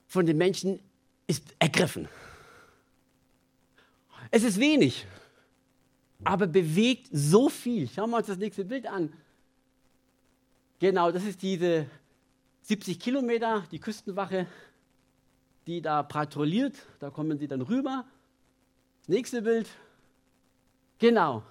[0.07, 0.81] von den Menschen
[1.27, 2.09] ist ergriffen.
[4.31, 5.07] Es ist wenig,
[6.24, 7.88] aber bewegt so viel.
[7.88, 9.12] Schauen wir uns das nächste Bild an.
[10.81, 11.87] Genau, das ist diese
[12.62, 14.46] 70 Kilometer, die Küstenwache,
[15.66, 16.74] die da patrouilliert.
[16.98, 18.05] Da kommen sie dann rüber.
[19.07, 19.68] Nächste Bild.
[20.98, 21.42] Genau.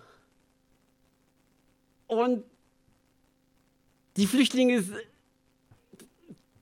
[2.07, 2.43] Und
[4.17, 4.83] die Flüchtlinge,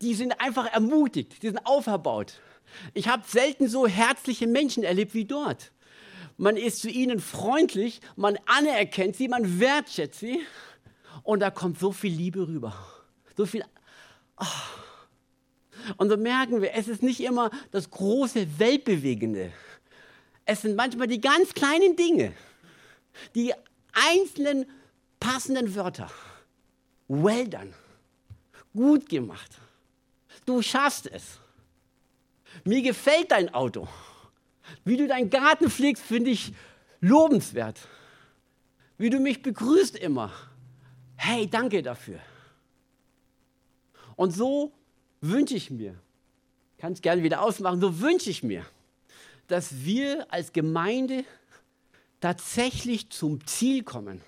[0.01, 2.39] die sind einfach ermutigt, die sind auferbaut.
[2.93, 5.71] Ich habe selten so herzliche Menschen erlebt wie dort.
[6.37, 10.39] Man ist zu ihnen freundlich, man anerkennt sie, man wertschätzt sie
[11.23, 12.73] und da kommt so viel Liebe rüber.
[13.37, 13.63] So viel.
[14.39, 14.45] Oh.
[15.97, 19.51] Und so merken wir, es ist nicht immer das große Weltbewegende.
[20.45, 22.33] Es sind manchmal die ganz kleinen Dinge,
[23.35, 23.53] die
[23.93, 24.65] einzelnen
[25.19, 26.09] passenden Wörter.
[27.11, 27.73] Well done.
[28.73, 29.57] Gut gemacht.
[30.45, 31.39] Du schaffst es.
[32.63, 33.85] Mir gefällt dein Auto.
[34.85, 36.53] Wie du deinen Garten pflegst, finde ich
[37.01, 37.79] lobenswert.
[38.97, 40.31] Wie du mich begrüßt immer.
[41.17, 42.19] Hey, danke dafür.
[44.15, 44.71] Und so
[45.19, 45.95] wünsche ich mir,
[46.77, 48.65] kann es gerne wieder ausmachen, so wünsche ich mir,
[49.47, 51.25] dass wir als Gemeinde
[52.21, 54.21] tatsächlich zum Ziel kommen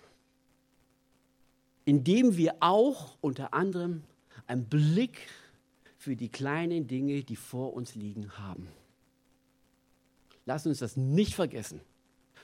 [1.86, 4.04] indem wir auch unter anderem
[4.48, 5.28] einen Blick
[5.98, 8.67] für die kleinen Dinge, die vor uns liegen, haben.
[10.46, 11.82] Lass uns das nicht vergessen.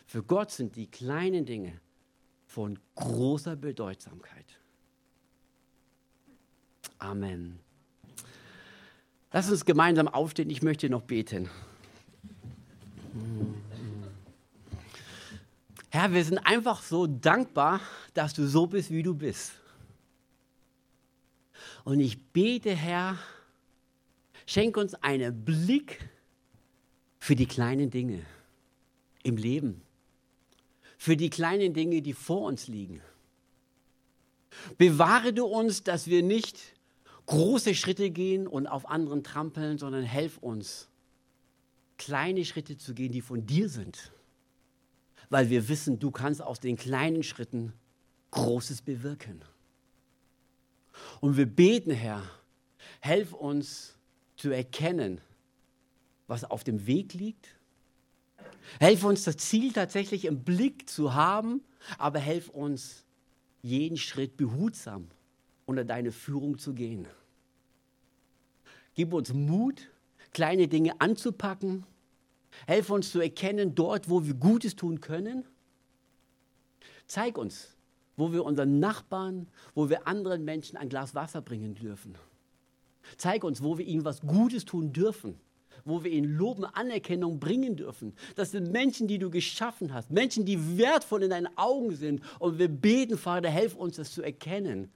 [0.05, 1.79] Für Gott sind die kleinen Dinge
[2.45, 4.45] von großer Bedeutsamkeit.
[6.97, 7.59] Amen.
[9.31, 10.49] Lass uns gemeinsam aufstehen.
[10.49, 11.49] Ich möchte noch beten.
[15.91, 17.81] Herr, wir sind einfach so dankbar,
[18.13, 19.53] dass du so bist, wie du bist.
[21.83, 23.17] Und ich bete, Herr,
[24.45, 26.09] schenk uns einen Blick
[27.19, 28.25] für die kleinen Dinge
[29.23, 29.81] im Leben,
[30.97, 33.01] für die kleinen Dinge, die vor uns liegen.
[34.77, 36.59] Bewahre du uns, dass wir nicht
[37.25, 40.87] große Schritte gehen und auf anderen trampeln, sondern helf uns,
[41.97, 44.11] kleine Schritte zu gehen, die von dir sind.
[45.29, 47.73] Weil wir wissen, du kannst aus den kleinen Schritten
[48.31, 49.41] Großes bewirken.
[51.21, 52.23] Und wir beten, Herr,
[52.99, 53.95] helf uns
[54.35, 55.21] zu erkennen,
[56.27, 57.55] was auf dem Weg liegt.
[58.79, 61.61] Helf uns, das Ziel tatsächlich im Blick zu haben,
[61.97, 63.03] aber helf uns,
[63.61, 65.07] jeden Schritt behutsam
[65.65, 67.07] unter deine Führung zu gehen.
[68.95, 69.89] Gib uns Mut,
[70.33, 71.85] kleine Dinge anzupacken.
[72.67, 75.45] Helf uns zu erkennen, dort, wo wir Gutes tun können.
[77.07, 77.75] Zeig uns,
[78.17, 82.15] wo wir unseren Nachbarn, wo wir anderen Menschen ein Glas Wasser bringen dürfen.
[83.17, 85.39] Zeig uns, wo wir ihnen was Gutes tun dürfen,
[85.85, 88.13] wo wir ihnen Lob und Anerkennung bringen dürfen.
[88.35, 92.21] Das sind Menschen, die du geschaffen hast, Menschen, die wertvoll in deinen Augen sind.
[92.39, 94.91] Und wir beten, Vater, helf uns, das zu erkennen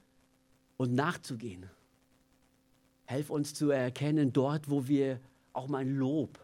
[0.76, 1.68] und nachzugehen.
[3.06, 5.20] Helf uns zu erkennen, dort, wo wir
[5.52, 6.38] auch mal Lob,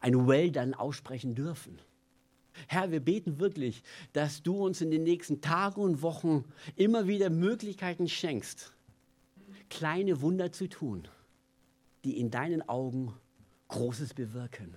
[0.00, 1.78] ein Well dann aussprechen dürfen.
[2.68, 3.82] Herr, wir beten wirklich,
[4.12, 8.72] dass du uns in den nächsten Tagen und Wochen immer wieder Möglichkeiten schenkst,
[9.68, 11.06] kleine Wunder zu tun,
[12.04, 13.12] die in deinen Augen
[13.68, 14.76] Großes bewirken.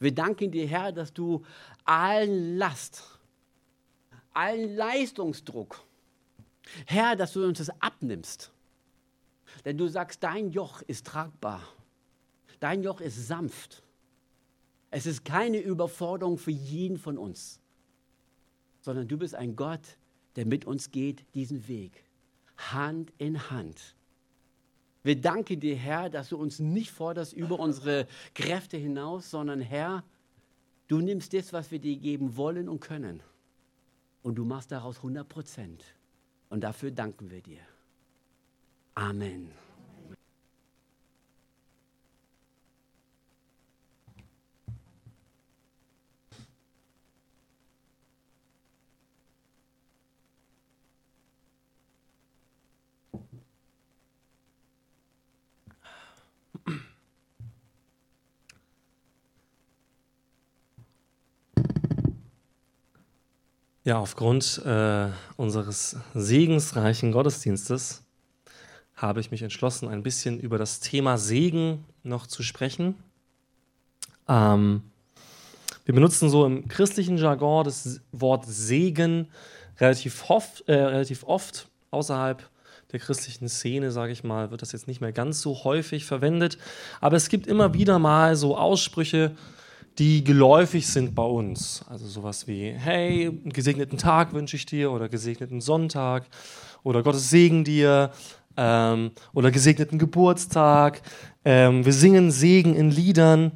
[0.00, 1.44] Wir danken dir, Herr, dass du
[1.84, 3.18] allen Last,
[4.32, 5.82] allen Leistungsdruck,
[6.86, 8.52] Herr, dass du uns das abnimmst.
[9.64, 11.62] Denn du sagst, dein Joch ist tragbar,
[12.60, 13.82] dein Joch ist sanft.
[14.90, 17.60] Es ist keine Überforderung für jeden von uns,
[18.80, 19.98] sondern du bist ein Gott,
[20.36, 22.04] der mit uns geht, diesen Weg,
[22.56, 23.94] Hand in Hand.
[25.02, 30.04] Wir danken dir, Herr, dass du uns nicht forderst über unsere Kräfte hinaus, sondern Herr,
[30.88, 33.22] du nimmst das, was wir dir geben wollen und können.
[34.22, 35.84] Und du machst daraus 100 Prozent.
[36.50, 37.60] Und dafür danken wir dir.
[38.94, 39.52] Amen.
[63.88, 65.06] Ja, aufgrund äh,
[65.38, 68.04] unseres segensreichen Gottesdienstes
[68.94, 72.96] habe ich mich entschlossen, ein bisschen über das Thema Segen noch zu sprechen.
[74.28, 74.82] Ähm,
[75.86, 79.28] wir benutzen so im christlichen Jargon das Wort Segen
[79.80, 81.70] relativ, hof, äh, relativ oft.
[81.90, 82.46] Außerhalb
[82.92, 86.58] der christlichen Szene, sage ich mal, wird das jetzt nicht mehr ganz so häufig verwendet.
[87.00, 89.34] Aber es gibt immer wieder mal so Aussprüche,
[89.98, 91.84] die geläufig sind bei uns.
[91.88, 96.26] Also sowas wie, hey, einen gesegneten Tag wünsche ich dir oder gesegneten Sonntag
[96.84, 98.12] oder Gottes Segen dir
[98.56, 101.02] ähm, oder gesegneten Geburtstag.
[101.44, 103.52] Ähm, wir singen Segen in Liedern.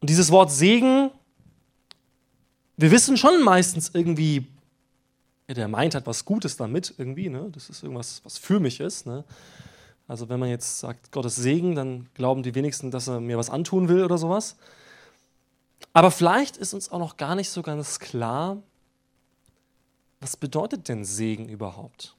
[0.00, 1.10] Und dieses Wort Segen,
[2.78, 4.46] wir wissen schon meistens irgendwie,
[5.48, 7.48] ja, der meint hat was Gutes damit irgendwie, ne?
[7.52, 9.06] das ist irgendwas, was für mich ist.
[9.06, 9.24] Ne?
[10.06, 13.50] Also wenn man jetzt sagt Gottes Segen, dann glauben die wenigsten, dass er mir was
[13.50, 14.56] antun will oder sowas.
[15.92, 18.62] Aber vielleicht ist uns auch noch gar nicht so ganz klar,
[20.20, 22.16] was bedeutet denn Segen überhaupt?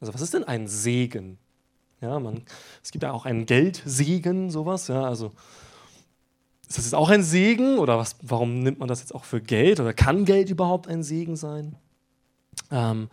[0.00, 1.38] Also was ist denn ein Segen?
[2.00, 2.42] Ja, man,
[2.82, 4.88] es gibt ja auch einen Geldsegen, sowas.
[4.88, 5.32] Ja, also
[6.68, 9.40] ist das jetzt auch ein Segen oder was, warum nimmt man das jetzt auch für
[9.40, 11.76] Geld oder kann Geld überhaupt ein Segen sein?
[12.70, 13.08] Ähm,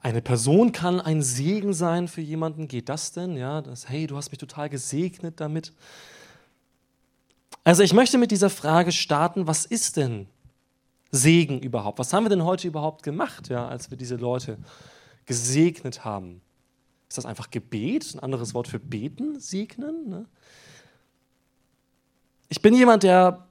[0.00, 2.68] eine Person kann ein Segen sein für jemanden.
[2.68, 3.36] Geht das denn?
[3.36, 5.72] Ja, das, hey, du hast mich total gesegnet damit.
[7.64, 10.26] Also ich möchte mit dieser Frage starten, was ist denn
[11.10, 11.98] Segen überhaupt?
[11.98, 14.58] Was haben wir denn heute überhaupt gemacht, ja, als wir diese Leute
[15.24, 16.42] gesegnet haben?
[17.08, 20.08] Ist das einfach Gebet, ein anderes Wort für beten, segnen?
[20.10, 20.26] Ne?
[22.50, 23.46] Ich bin jemand, der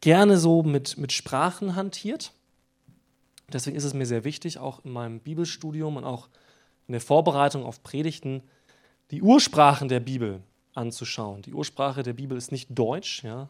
[0.00, 2.32] gerne so mit, mit Sprachen hantiert.
[3.52, 6.28] Deswegen ist es mir sehr wichtig, auch in meinem Bibelstudium und auch
[6.86, 8.42] in der Vorbereitung auf Predigten,
[9.10, 10.42] die Ursprachen der Bibel
[10.78, 11.42] anzuschauen.
[11.42, 13.22] Die Ursprache der Bibel ist nicht Deutsch.
[13.24, 13.48] Ja?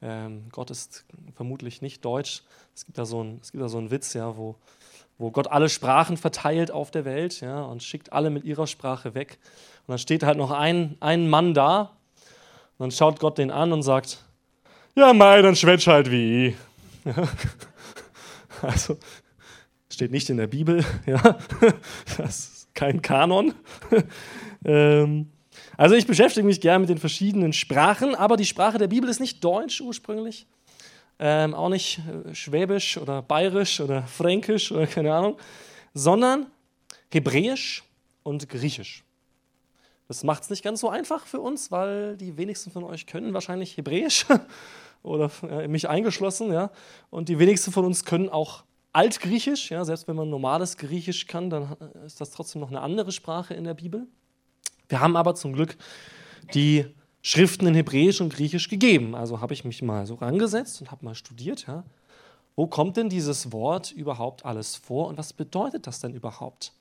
[0.00, 1.04] Ähm, Gott ist
[1.34, 2.42] vermutlich nicht Deutsch.
[2.74, 4.56] Es gibt da so einen, es gibt da so einen Witz, ja, wo
[5.22, 9.14] wo Gott alle Sprachen verteilt auf der Welt ja, und schickt alle mit ihrer Sprache
[9.14, 9.38] weg.
[9.86, 11.92] Und dann steht halt noch ein, ein Mann da
[12.76, 14.18] und dann schaut Gott den an und sagt,
[14.96, 16.56] ja, mei, dann schwätsch halt wie.
[18.62, 18.98] also,
[19.88, 21.38] steht nicht in der Bibel, ja,
[22.16, 23.54] das ist kein Kanon.
[24.64, 25.30] ähm,
[25.82, 29.18] also ich beschäftige mich gerne mit den verschiedenen Sprachen, aber die Sprache der Bibel ist
[29.18, 30.46] nicht Deutsch ursprünglich,
[31.18, 35.38] ähm, auch nicht äh, Schwäbisch oder Bayerisch oder Fränkisch oder keine Ahnung,
[35.92, 36.46] sondern
[37.10, 37.82] Hebräisch
[38.22, 39.02] und Griechisch.
[40.06, 43.34] Das macht es nicht ganz so einfach für uns, weil die wenigsten von euch können
[43.34, 44.26] wahrscheinlich Hebräisch
[45.02, 46.70] oder äh, mich eingeschlossen, ja.
[47.10, 48.62] Und die wenigsten von uns können auch
[48.92, 49.84] Altgriechisch, ja.
[49.84, 53.54] Selbst wenn man normales Griechisch kann, dann äh, ist das trotzdem noch eine andere Sprache
[53.54, 54.06] in der Bibel.
[54.92, 55.78] Wir haben aber zum Glück
[56.52, 56.84] die
[57.22, 59.14] Schriften in Hebräisch und Griechisch gegeben.
[59.14, 61.82] Also habe ich mich mal so rangesetzt und habe mal studiert, ja.
[62.56, 66.74] Wo kommt denn dieses Wort überhaupt alles vor und was bedeutet das denn überhaupt?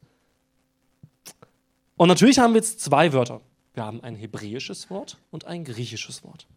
[1.96, 3.40] Und natürlich haben wir jetzt zwei Wörter.
[3.76, 6.48] Wir haben ein hebräisches Wort und ein griechisches Wort.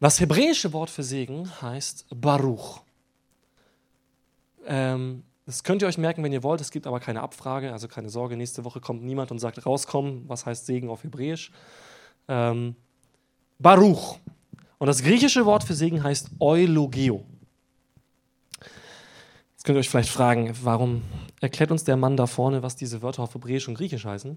[0.00, 2.80] Das hebräische Wort für Segen heißt Baruch.
[4.64, 6.60] Ähm, das könnt ihr euch merken, wenn ihr wollt.
[6.60, 8.36] Es gibt aber keine Abfrage, also keine Sorge.
[8.36, 11.50] Nächste Woche kommt niemand und sagt rauskommen, was heißt Segen auf Hebräisch.
[12.28, 12.76] Ähm,
[13.58, 14.18] Baruch.
[14.78, 17.24] Und das griechische Wort für Segen heißt Eulogeo.
[19.52, 21.02] Jetzt könnt ihr euch vielleicht fragen, warum
[21.40, 24.36] erklärt uns der Mann da vorne, was diese Wörter auf Hebräisch und Griechisch heißen?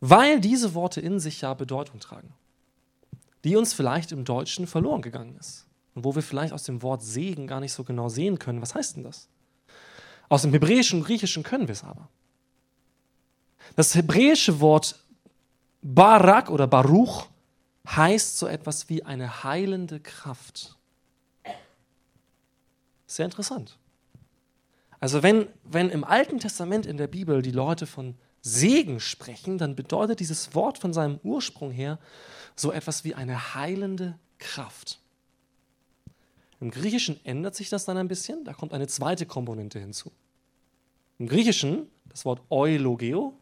[0.00, 2.34] Weil diese Worte in sich ja Bedeutung tragen
[3.44, 5.66] die uns vielleicht im Deutschen verloren gegangen ist.
[5.94, 8.74] Und wo wir vielleicht aus dem Wort Segen gar nicht so genau sehen können, was
[8.74, 9.28] heißt denn das?
[10.32, 12.08] Aus dem Hebräischen und Griechischen können wir es aber.
[13.76, 14.98] Das hebräische Wort
[15.82, 17.26] Barak oder Baruch
[17.86, 20.78] heißt so etwas wie eine heilende Kraft.
[23.06, 23.76] Sehr interessant.
[25.00, 29.76] Also wenn, wenn im Alten Testament in der Bibel die Leute von Segen sprechen, dann
[29.76, 31.98] bedeutet dieses Wort von seinem Ursprung her
[32.56, 34.98] so etwas wie eine heilende Kraft.
[36.58, 40.10] Im Griechischen ändert sich das dann ein bisschen, da kommt eine zweite Komponente hinzu.
[41.22, 43.32] Im Griechischen, das Wort eulogeo,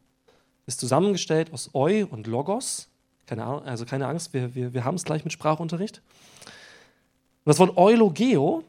[0.66, 2.90] ist zusammengestellt aus eu und logos.
[3.24, 6.02] Keine Ahnung, also keine Angst, wir, wir, wir haben es gleich mit Sprachunterricht.
[6.44, 8.64] Und das Wort eulogeo,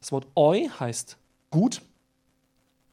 [0.00, 1.18] das Wort eu heißt
[1.50, 1.82] gut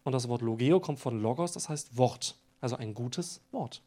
[0.04, 3.82] und das Wort logeo kommt von logos, das heißt Wort, also ein gutes Wort.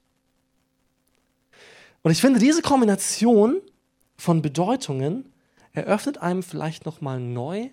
[2.03, 3.61] Und ich finde, diese Kombination
[4.17, 5.31] von Bedeutungen
[5.75, 7.69] eröffnet einem vielleicht nochmal neu,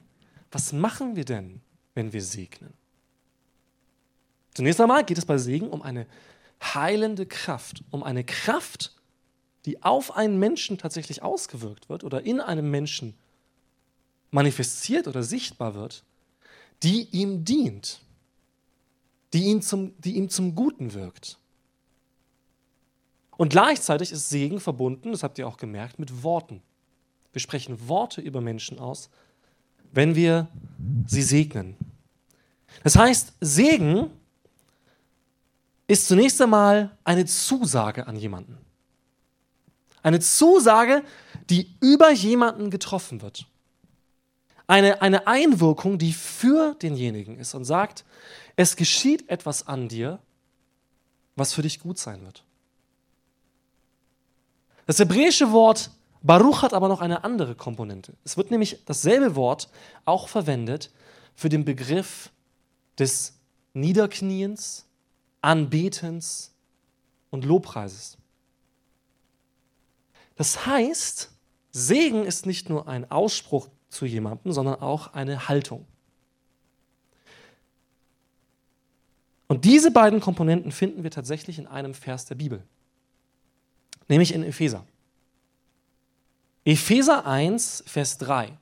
[0.52, 1.62] was machen wir denn,
[1.94, 2.74] wenn wir segnen?
[4.54, 6.06] Zunächst einmal geht es bei Segen um eine
[6.62, 8.96] heilende Kraft, um eine Kraft,
[9.66, 13.16] die auf einen Menschen tatsächlich ausgewirkt wird oder in einem Menschen
[14.32, 16.04] manifestiert oder sichtbar wird,
[16.84, 18.02] die ihm dient,
[19.34, 21.38] die, ihn zum, die ihm zum Guten wirkt.
[23.38, 26.62] Und gleichzeitig ist Segen verbunden, das habt ihr auch gemerkt, mit Worten.
[27.32, 29.10] Wir sprechen Worte über Menschen aus,
[29.92, 30.48] wenn wir
[31.08, 31.76] sie segnen.
[32.84, 34.10] Das heißt, Segen
[35.90, 38.60] ist zunächst einmal eine Zusage an jemanden.
[40.04, 41.04] Eine Zusage,
[41.50, 43.48] die über jemanden getroffen wird.
[44.68, 48.06] Eine, eine Einwirkung, die für denjenigen ist und sagt,
[48.56, 50.20] es geschieht etwas an dir,
[51.36, 52.44] was für dich gut sein wird.
[54.86, 55.90] Das hebräische Wort
[56.22, 58.14] Baruch hat aber noch eine andere Komponente.
[58.24, 59.70] Es wird nämlich dasselbe Wort
[60.06, 60.92] auch verwendet
[61.34, 62.30] für den Begriff
[63.00, 63.40] des
[63.74, 64.86] Niederkniens,
[65.42, 66.54] Anbetens
[67.30, 68.18] und Lobpreises.
[70.36, 71.32] Das heißt,
[71.72, 75.86] Segen ist nicht nur ein Ausspruch zu jemandem, sondern auch eine Haltung.
[79.48, 82.64] Und diese beiden Komponenten finden wir tatsächlich in einem Vers der Bibel
[84.10, 84.86] nämlich in Epheser.
[86.66, 88.58] Epheser 1, Vers 3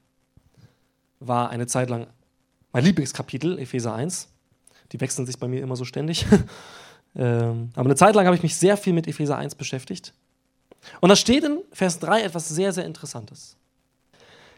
[1.19, 2.07] war eine Zeit lang
[2.71, 4.27] mein Lieblingskapitel, Epheser 1.
[4.91, 6.25] Die wechseln sich bei mir immer so ständig.
[7.19, 10.13] Ähm, aber eine Zeit lang habe ich mich sehr viel mit Epheser 1 beschäftigt.
[11.01, 13.55] Und da steht in Vers 3 etwas sehr, sehr Interessantes.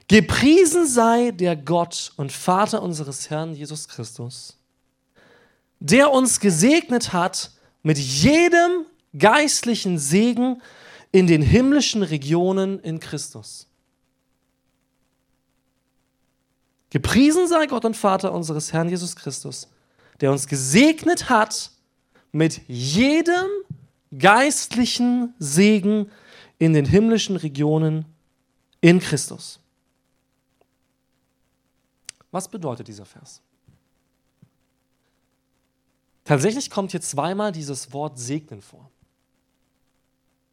[0.09, 4.57] Gepriesen sei der Gott und Vater unseres Herrn Jesus Christus,
[5.79, 7.51] der uns gesegnet hat
[7.83, 8.85] mit jedem
[9.17, 10.61] geistlichen Segen
[11.11, 13.67] in den himmlischen Regionen in Christus.
[16.89, 19.67] Gepriesen sei Gott und Vater unseres Herrn Jesus Christus,
[20.21, 21.71] der uns gesegnet hat
[22.31, 23.47] mit jedem
[24.17, 26.11] geistlichen Segen
[26.57, 28.05] in den himmlischen Regionen
[28.81, 29.59] in Christus.
[32.31, 33.41] Was bedeutet dieser Vers?
[36.23, 38.91] Tatsächlich kommt hier zweimal dieses Wort segnen vor.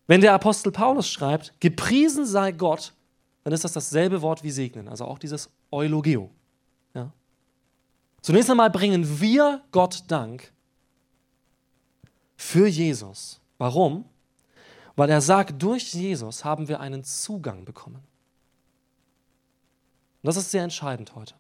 [0.07, 2.95] Wenn der Apostel Paulus schreibt, gepriesen sei Gott,
[3.45, 6.31] dann ist das dasselbe Wort wie segnen, also auch dieses Eulogeo.
[6.95, 7.12] Ja?
[8.27, 10.53] Zunächst einmal bringen wir Gott Dank
[12.35, 13.41] für Jesus.
[13.57, 14.05] Warum?
[14.97, 18.03] Weil er sagt, durch Jesus haben wir einen Zugang bekommen.
[20.22, 21.35] Und das ist sehr entscheidend heute.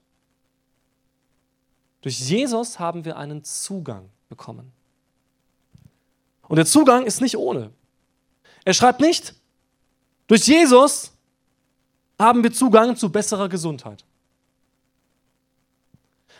[2.02, 4.70] Durch Jesus haben wir einen Zugang bekommen.
[6.42, 7.72] Und der Zugang ist nicht ohne.
[8.64, 9.34] Er schreibt nicht,
[10.28, 11.10] durch Jesus
[12.16, 14.04] haben wir Zugang zu besserer Gesundheit.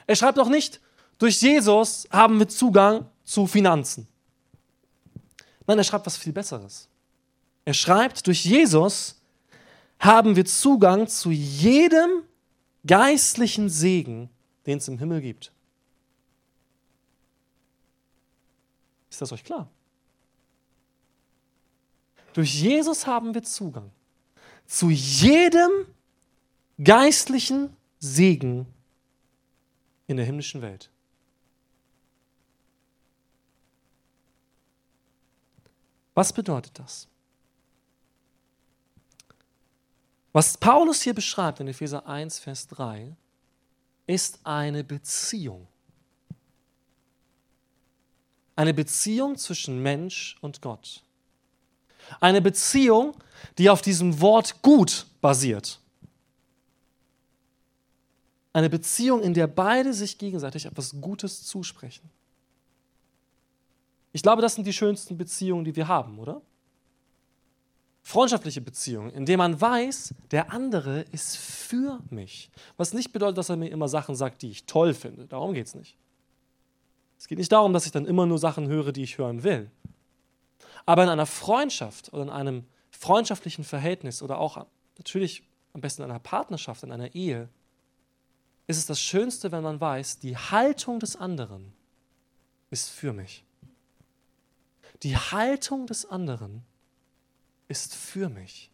[0.07, 0.80] Er schreibt auch nicht,
[1.18, 4.07] durch Jesus haben wir Zugang zu Finanzen.
[5.66, 6.88] Nein, er schreibt was viel Besseres.
[7.64, 9.20] Er schreibt, durch Jesus
[9.98, 12.22] haben wir Zugang zu jedem
[12.86, 14.30] geistlichen Segen,
[14.66, 15.52] den es im Himmel gibt.
[19.11, 19.68] Ist das euch klar?
[22.34, 23.90] Durch Jesus haben wir Zugang
[24.66, 25.70] zu jedem
[26.82, 28.66] geistlichen Segen
[30.07, 30.90] in der himmlischen Welt.
[36.14, 37.09] Was bedeutet das?
[40.32, 43.16] Was Paulus hier beschreibt in Epheser 1, Vers 3,
[44.07, 45.66] ist eine Beziehung.
[48.54, 51.02] Eine Beziehung zwischen Mensch und Gott.
[52.20, 53.14] Eine Beziehung,
[53.59, 55.80] die auf diesem Wort gut basiert.
[58.57, 62.09] Eine Beziehung, in der beide sich gegenseitig etwas Gutes zusprechen.
[64.12, 66.40] Ich glaube, das sind die schönsten Beziehungen, die wir haben, oder?
[68.00, 72.50] Freundschaftliche Beziehungen, in denen man weiß, der andere ist für mich.
[72.78, 75.26] Was nicht bedeutet, dass er mir immer Sachen sagt, die ich toll finde.
[75.26, 75.98] Darum geht es nicht.
[77.18, 79.70] Es geht nicht darum, dass ich dann immer nur Sachen höre, die ich hören will.
[80.86, 84.64] Aber in einer Freundschaft oder in einem freundschaftlichen Verhältnis oder auch
[84.96, 85.42] natürlich
[85.74, 87.50] am besten in einer Partnerschaft, in einer Ehe,
[88.66, 91.72] ist es das Schönste, wenn man weiß, die Haltung des anderen
[92.70, 93.44] ist für mich.
[95.02, 96.64] Die Haltung des anderen
[97.68, 98.70] ist für mich.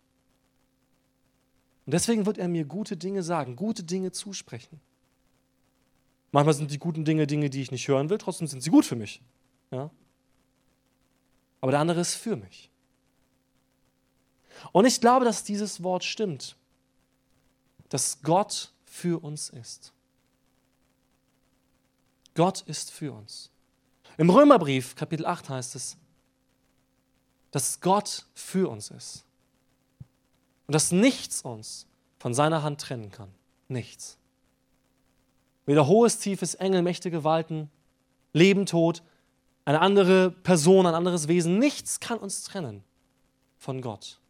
[1.84, 4.80] Und deswegen wird er mir gute Dinge sagen, gute Dinge zusprechen.
[6.30, 8.86] Manchmal sind die guten Dinge Dinge, die ich nicht hören will, trotzdem sind sie gut
[8.86, 9.20] für mich.
[9.70, 9.90] Ja?
[11.60, 12.70] Aber der andere ist für mich.
[14.70, 16.56] Und ich glaube, dass dieses Wort stimmt,
[17.88, 19.90] dass Gott für uns ist.
[22.34, 23.50] Gott ist für uns.
[24.18, 25.96] Im Römerbrief, Kapitel 8 heißt es,
[27.52, 29.24] dass Gott für uns ist.
[30.66, 31.86] Und dass nichts uns
[32.18, 33.32] von seiner Hand trennen kann.
[33.66, 34.18] Nichts.
[35.64, 37.70] Weder hohes, tiefes, Engel, mächtige Gewalten,
[38.34, 39.02] Leben, Tod,
[39.64, 42.84] eine andere Person, ein anderes Wesen, nichts kann uns trennen
[43.56, 44.20] von Gott.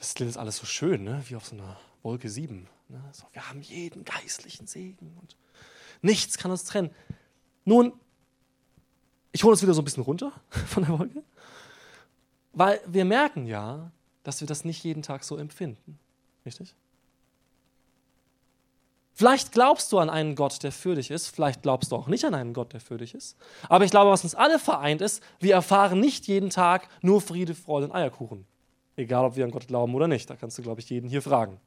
[0.00, 1.22] Das klingt alles so schön, ne?
[1.28, 2.66] wie auf so einer Wolke 7.
[2.88, 3.04] Ne?
[3.12, 5.36] So, wir haben jeden geistlichen Segen und
[6.00, 6.90] nichts kann uns trennen.
[7.66, 7.92] Nun,
[9.30, 10.32] ich hole uns wieder so ein bisschen runter
[10.66, 11.22] von der Wolke,
[12.54, 13.92] weil wir merken ja,
[14.22, 15.98] dass wir das nicht jeden Tag so empfinden.
[16.46, 16.74] Richtig?
[19.12, 22.24] Vielleicht glaubst du an einen Gott, der für dich ist, vielleicht glaubst du auch nicht
[22.24, 23.36] an einen Gott, der für dich ist.
[23.68, 27.54] Aber ich glaube, was uns alle vereint ist, wir erfahren nicht jeden Tag nur Friede,
[27.54, 28.46] Freude und Eierkuchen.
[28.96, 30.28] Egal, ob wir an Gott glauben oder nicht.
[30.28, 31.58] Da kannst du, glaube ich, jeden hier fragen.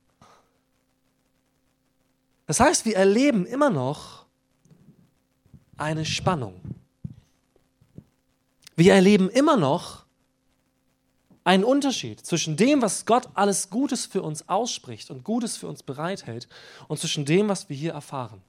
[2.45, 4.25] Das heißt, wir erleben immer noch
[5.77, 6.61] eine Spannung.
[8.75, 10.03] Wir erleben immer noch
[11.43, 15.83] einen Unterschied zwischen dem, was Gott alles Gutes für uns ausspricht und Gutes für uns
[15.83, 16.47] bereithält,
[16.87, 18.41] und zwischen dem, was wir hier erfahren.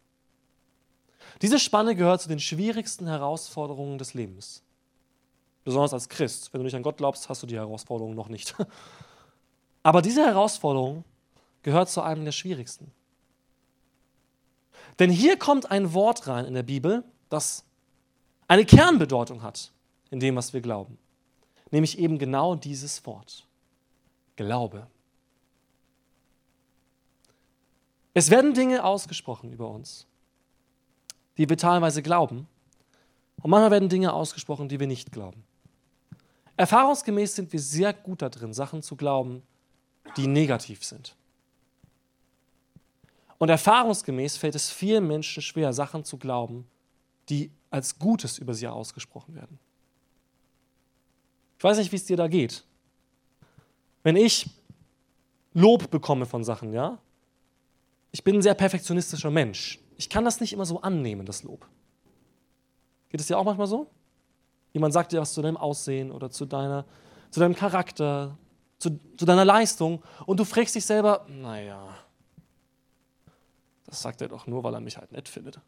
[1.43, 4.63] Diese Spanne gehört zu den schwierigsten Herausforderungen des Lebens.
[5.65, 6.53] Besonders als Christ.
[6.53, 8.55] Wenn du nicht an Gott glaubst, hast du die Herausforderung noch nicht.
[9.83, 11.05] Aber diese Herausforderung
[11.63, 12.93] gehört zu einem der schwierigsten.
[14.99, 17.65] Denn hier kommt ein Wort rein in der Bibel, das
[18.47, 19.73] eine Kernbedeutung hat
[20.11, 20.99] in dem, was wir glauben
[21.75, 23.47] nämlich eben genau dieses Wort.
[24.37, 24.87] Glaube.
[28.15, 30.07] Es werden Dinge ausgesprochen über uns,
[31.37, 32.49] die wir teilweise glauben,
[33.43, 35.45] und manchmal werden Dinge ausgesprochen, die wir nicht glauben.
[36.57, 39.43] Erfahrungsgemäß sind wir sehr gut darin, Sachen zu glauben,
[40.17, 41.17] die negativ sind.
[43.39, 46.67] Und erfahrungsgemäß fällt es vielen Menschen schwer, Sachen zu glauben,
[47.29, 49.59] die als Gutes über sie ausgesprochen werden.
[51.59, 52.65] Ich weiß nicht, wie es dir da geht.
[54.03, 54.49] Wenn ich
[55.55, 56.99] Lob bekomme von Sachen, ja.
[58.13, 59.81] Ich bin ein sehr perfektionistischer Mensch.
[59.97, 61.67] Ich kann das nicht immer so annehmen, das Lob.
[63.09, 63.89] Geht es dir auch manchmal so?
[64.75, 66.85] Jemand sagt dir was zu deinem Aussehen oder zu, deiner,
[67.31, 68.37] zu deinem Charakter,
[68.79, 71.89] zu, zu deiner Leistung und du fragst dich selber, naja,
[73.87, 75.61] das sagt er doch nur, weil er mich halt nett findet.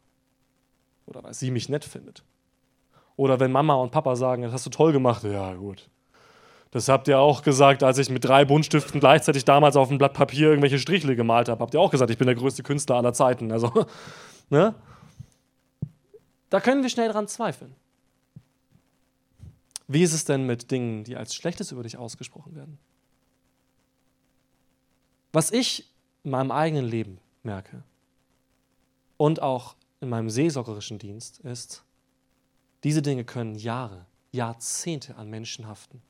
[1.05, 2.23] Oder weil sie mich nett findet.
[3.15, 5.89] Oder wenn Mama und Papa sagen, das hast du toll gemacht, ja gut.
[6.71, 10.13] Das habt ihr auch gesagt, als ich mit drei Buntstiften gleichzeitig damals auf ein Blatt
[10.13, 11.61] Papier irgendwelche Strichle gemalt habe.
[11.61, 13.53] Habt ihr auch gesagt, ich bin der größte Künstler aller Zeiten.
[13.53, 13.71] Also,
[14.49, 14.75] ne?
[16.49, 17.73] Da können wir schnell dran zweifeln.
[19.87, 22.77] Wie ist es denn mit Dingen, die als Schlechtes über dich ausgesprochen werden?
[25.31, 25.91] Was ich
[26.23, 27.83] in meinem eigenen Leben merke
[29.17, 31.83] und auch in meinem seelsorgerischen Dienst ist,
[32.83, 36.01] diese Dinge können Jahre, Jahrzehnte an Menschen haften.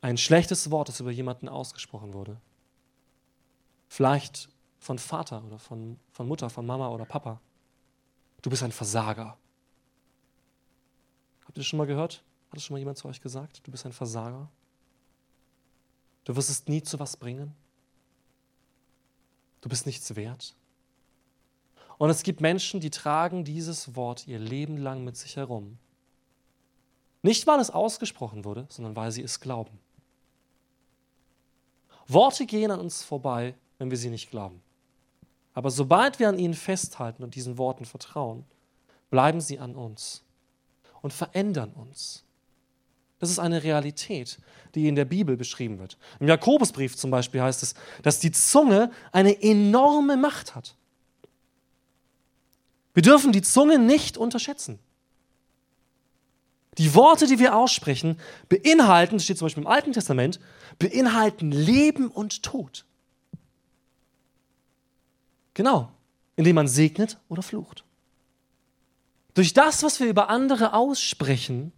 [0.00, 2.40] Ein schlechtes Wort, das über jemanden ausgesprochen wurde,
[3.88, 7.40] vielleicht von Vater oder von, von Mutter, von Mama oder Papa.
[8.40, 9.38] Du bist ein Versager.
[11.52, 12.24] Habt ihr schon mal gehört?
[12.48, 13.60] Hat das schon mal jemand zu euch gesagt?
[13.66, 14.48] Du bist ein Versager.
[16.24, 17.54] Du wirst es nie zu was bringen.
[19.60, 20.56] Du bist nichts wert.
[21.98, 25.76] Und es gibt Menschen, die tragen dieses Wort ihr Leben lang mit sich herum.
[27.20, 29.78] Nicht, weil es ausgesprochen wurde, sondern weil sie es glauben.
[32.08, 34.62] Worte gehen an uns vorbei, wenn wir sie nicht glauben.
[35.52, 38.46] Aber sobald wir an ihnen festhalten und diesen Worten vertrauen,
[39.10, 40.24] bleiben sie an uns
[41.02, 42.24] und verändern uns.
[43.18, 44.38] Das ist eine Realität,
[44.74, 45.96] die in der Bibel beschrieben wird.
[46.18, 50.74] Im Jakobusbrief zum Beispiel heißt es, dass die Zunge eine enorme Macht hat.
[52.94, 54.78] Wir dürfen die Zunge nicht unterschätzen.
[56.78, 60.40] Die Worte, die wir aussprechen, beinhalten, das steht zum Beispiel im Alten Testament,
[60.78, 62.84] beinhalten Leben und Tod.
[65.54, 65.92] Genau,
[66.36, 67.84] indem man segnet oder flucht.
[69.34, 71.72] Durch das, was wir über andere aussprechen,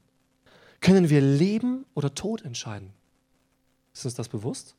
[0.80, 2.92] können wir Leben oder Tod entscheiden.
[3.92, 4.74] Ist uns das bewusst?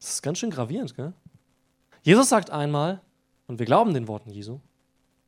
[0.00, 1.12] Das ist ganz schön gravierend, gell?
[2.02, 3.02] Jesus sagt einmal,
[3.48, 4.60] und wir glauben den Worten Jesu,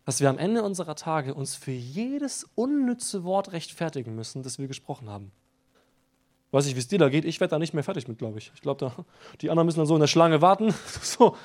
[0.05, 4.69] dass wir am Ende unserer Tage uns für jedes unnütze Wort rechtfertigen müssen, das wir
[4.69, 5.33] gesprochen haben.
[6.53, 8.39] Weiß ich, wie es dir da geht, ich werde da nicht mehr fertig mit, glaube
[8.39, 8.51] ich.
[8.55, 8.93] Ich glaube,
[9.41, 10.75] die anderen müssen dann so in der Schlange warten.
[11.03, 11.37] So,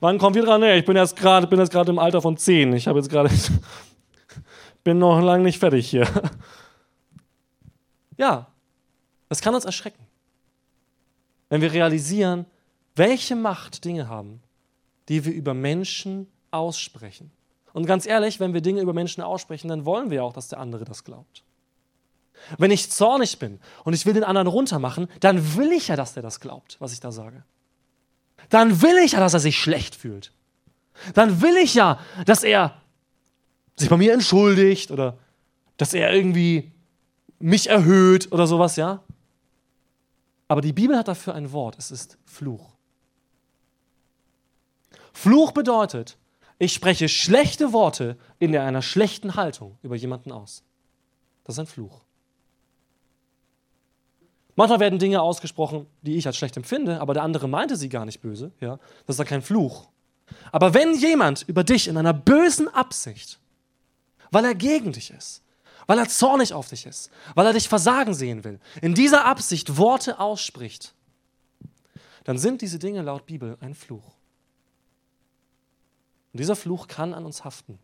[0.00, 0.60] wann kommen wir dran?
[0.60, 2.72] Nee, ich bin jetzt gerade im Alter von zehn.
[2.72, 3.30] Ich habe jetzt gerade
[4.84, 6.08] bin noch lange nicht fertig hier.
[8.16, 8.46] Ja,
[9.28, 10.06] das kann uns erschrecken,
[11.48, 12.46] wenn wir realisieren,
[12.94, 14.40] welche Macht Dinge haben,
[15.08, 17.30] die wir über Menschen aussprechen.
[17.72, 20.60] Und ganz ehrlich, wenn wir Dinge über Menschen aussprechen, dann wollen wir auch, dass der
[20.60, 21.42] andere das glaubt.
[22.58, 26.14] Wenn ich zornig bin und ich will den anderen runtermachen, dann will ich ja, dass
[26.14, 27.44] der das glaubt, was ich da sage.
[28.50, 30.32] Dann will ich ja, dass er sich schlecht fühlt.
[31.14, 32.80] Dann will ich ja, dass er
[33.76, 35.18] sich bei mir entschuldigt oder
[35.76, 36.72] dass er irgendwie
[37.38, 39.02] mich erhöht oder sowas, ja.
[40.46, 42.74] Aber die Bibel hat dafür ein Wort, es ist Fluch.
[45.12, 46.18] Fluch bedeutet,
[46.58, 50.62] ich spreche schlechte Worte in einer schlechten Haltung über jemanden aus.
[51.44, 52.03] Das ist ein Fluch.
[54.56, 58.04] Manchmal werden Dinge ausgesprochen, die ich als schlecht empfinde, aber der andere meinte sie gar
[58.04, 58.52] nicht böse.
[58.60, 58.78] Ja?
[59.06, 59.88] Das ist dann kein Fluch.
[60.52, 63.40] Aber wenn jemand über dich in einer bösen Absicht,
[64.30, 65.42] weil er gegen dich ist,
[65.86, 69.76] weil er zornig auf dich ist, weil er dich versagen sehen will, in dieser Absicht
[69.76, 70.94] Worte ausspricht,
[72.24, 74.12] dann sind diese Dinge laut Bibel ein Fluch.
[76.32, 77.78] Und dieser Fluch kann an uns haften.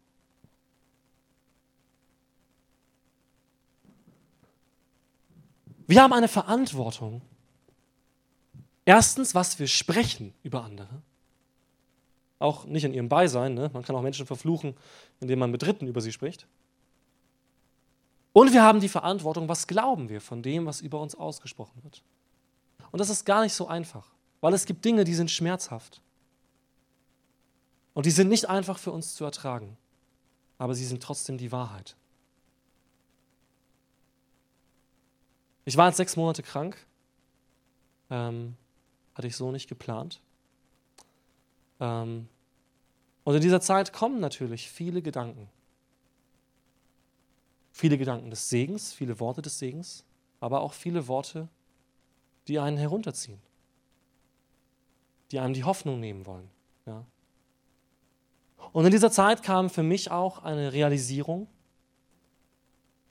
[5.91, 7.21] Wir haben eine Verantwortung.
[8.85, 11.03] Erstens, was wir sprechen über andere.
[12.39, 13.55] Auch nicht in ihrem Beisein.
[13.55, 13.71] Ne?
[13.73, 14.77] Man kann auch Menschen verfluchen,
[15.19, 16.47] indem man mit Dritten über sie spricht.
[18.33, 22.05] Und wir haben die Verantwortung, was glauben wir von dem, was über uns ausgesprochen wird.
[22.93, 24.07] Und das ist gar nicht so einfach,
[24.41, 26.01] weil es gibt Dinge, die sind schmerzhaft.
[27.95, 29.77] Und die sind nicht einfach für uns zu ertragen,
[30.57, 31.97] aber sie sind trotzdem die Wahrheit.
[35.71, 36.77] Ich war jetzt sechs Monate krank,
[38.11, 38.57] ähm,
[39.15, 40.21] hatte ich so nicht geplant.
[41.79, 42.29] Ähm,
[43.23, 45.49] und in dieser Zeit kommen natürlich viele Gedanken.
[47.71, 50.05] Viele Gedanken des Segens, viele Worte des Segens,
[50.41, 51.49] aber auch viele Worte,
[52.49, 53.39] die einen herunterziehen,
[55.31, 56.51] die einem die Hoffnung nehmen wollen.
[56.85, 57.05] Ja.
[58.73, 61.47] Und in dieser Zeit kam für mich auch eine Realisierung,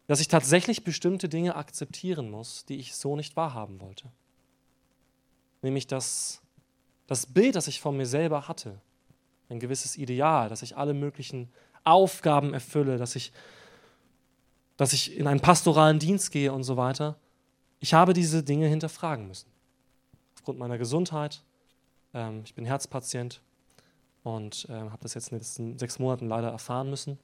[0.09, 4.09] dass ich tatsächlich bestimmte Dinge akzeptieren muss, die ich so nicht wahrhaben wollte.
[5.61, 6.41] Nämlich das,
[7.05, 8.81] das Bild, das ich von mir selber hatte,
[9.49, 11.47] ein gewisses Ideal, dass ich alle möglichen
[11.83, 13.31] Aufgaben erfülle, dass ich,
[14.77, 17.15] dass ich in einen pastoralen Dienst gehe und so weiter.
[17.79, 19.51] Ich habe diese Dinge hinterfragen müssen.
[20.33, 21.43] Aufgrund meiner Gesundheit.
[22.15, 23.41] Ähm, ich bin Herzpatient
[24.23, 27.19] und äh, habe das jetzt in den letzten sechs Monaten leider erfahren müssen,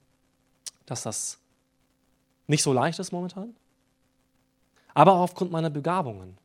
[0.85, 1.39] dass das
[2.47, 3.55] nicht so leicht ist momentan.
[4.93, 6.37] Aber auch aufgrund meiner Begabungen.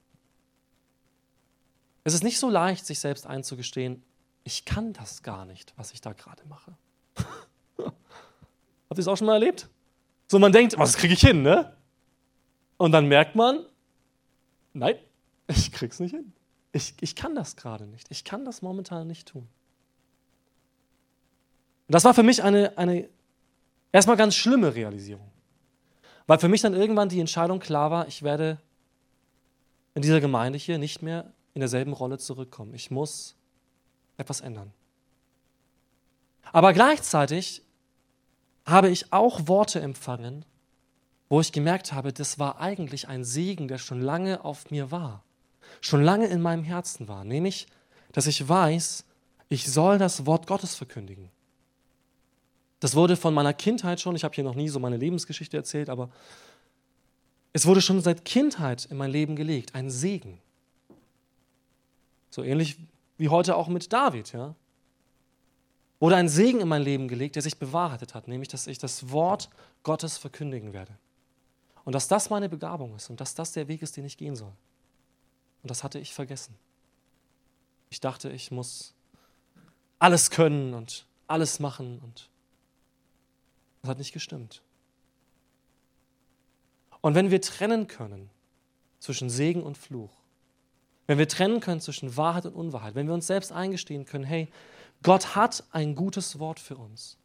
[2.05, 4.03] Es ist nicht so leicht, sich selbst einzugestehen,
[4.45, 6.75] ich kann das gar nicht, was ich da gerade mache.
[7.77, 7.95] Habt
[8.91, 9.69] ihr es auch schon mal erlebt?
[10.27, 11.77] So, man denkt, was kriege ich hin, ne?
[12.79, 13.67] Und dann merkt man,
[14.73, 14.97] nein,
[15.49, 16.33] ich krieg's nicht hin.
[16.73, 18.11] Ich, ich kann das gerade nicht.
[18.11, 19.49] Ich kann das momentan nicht tun.
[21.89, 23.09] Und das war für mich eine, eine
[23.93, 25.31] erstmal ganz schlimme Realisierung.
[26.27, 28.59] Weil für mich dann irgendwann die Entscheidung klar war, ich werde
[29.95, 32.75] in dieser Gemeinde hier nicht mehr in derselben Rolle zurückkommen.
[32.75, 33.35] Ich muss
[34.17, 34.73] etwas ändern.
[36.53, 37.63] Aber gleichzeitig
[38.67, 40.45] habe ich auch Worte empfangen,
[41.29, 45.25] wo ich gemerkt habe, das war eigentlich ein Segen, der schon lange auf mir war,
[45.81, 47.67] schon lange in meinem Herzen war, nämlich,
[48.13, 49.05] dass ich weiß,
[49.49, 51.31] ich soll das Wort Gottes verkündigen.
[52.81, 55.91] Das wurde von meiner Kindheit schon, ich habe hier noch nie so meine Lebensgeschichte erzählt,
[55.91, 56.09] aber
[57.53, 60.41] es wurde schon seit Kindheit in mein Leben gelegt, ein Segen.
[62.31, 62.79] So ähnlich
[63.19, 64.55] wie heute auch mit David, ja.
[65.99, 69.11] Wurde ein Segen in mein Leben gelegt, der sich bewahrheitet hat, nämlich, dass ich das
[69.11, 69.51] Wort
[69.83, 70.97] Gottes verkündigen werde.
[71.85, 74.37] Und dass das meine Begabung ist und dass das der Weg ist, den ich gehen
[74.37, 74.53] soll.
[75.63, 76.55] Und das hatte ich vergessen.
[77.91, 78.95] Ich dachte, ich muss
[79.99, 82.30] alles können und alles machen und
[83.83, 84.63] das hat nicht gestimmt.
[87.01, 88.31] Und wenn wir trennen können
[88.99, 90.13] zwischen Segen und Fluch,
[91.07, 94.49] wenn wir trennen können zwischen Wahrheit und Unwahrheit, wenn wir uns selbst eingestehen können, hey,
[95.03, 97.17] Gott hat ein gutes Wort für uns.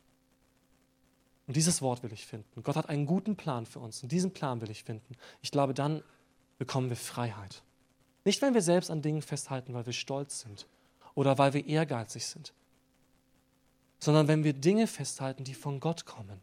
[1.47, 2.64] Und dieses Wort will ich finden.
[2.64, 4.01] Gott hat einen guten Plan für uns.
[4.01, 5.16] Und diesen Plan will ich finden.
[5.41, 6.01] Ich glaube, dann
[6.58, 7.62] bekommen wir Freiheit.
[8.24, 10.66] Nicht, wenn wir selbst an Dingen festhalten, weil wir stolz sind
[11.14, 12.53] oder weil wir ehrgeizig sind,
[14.00, 16.41] sondern wenn wir Dinge festhalten, die von Gott kommen.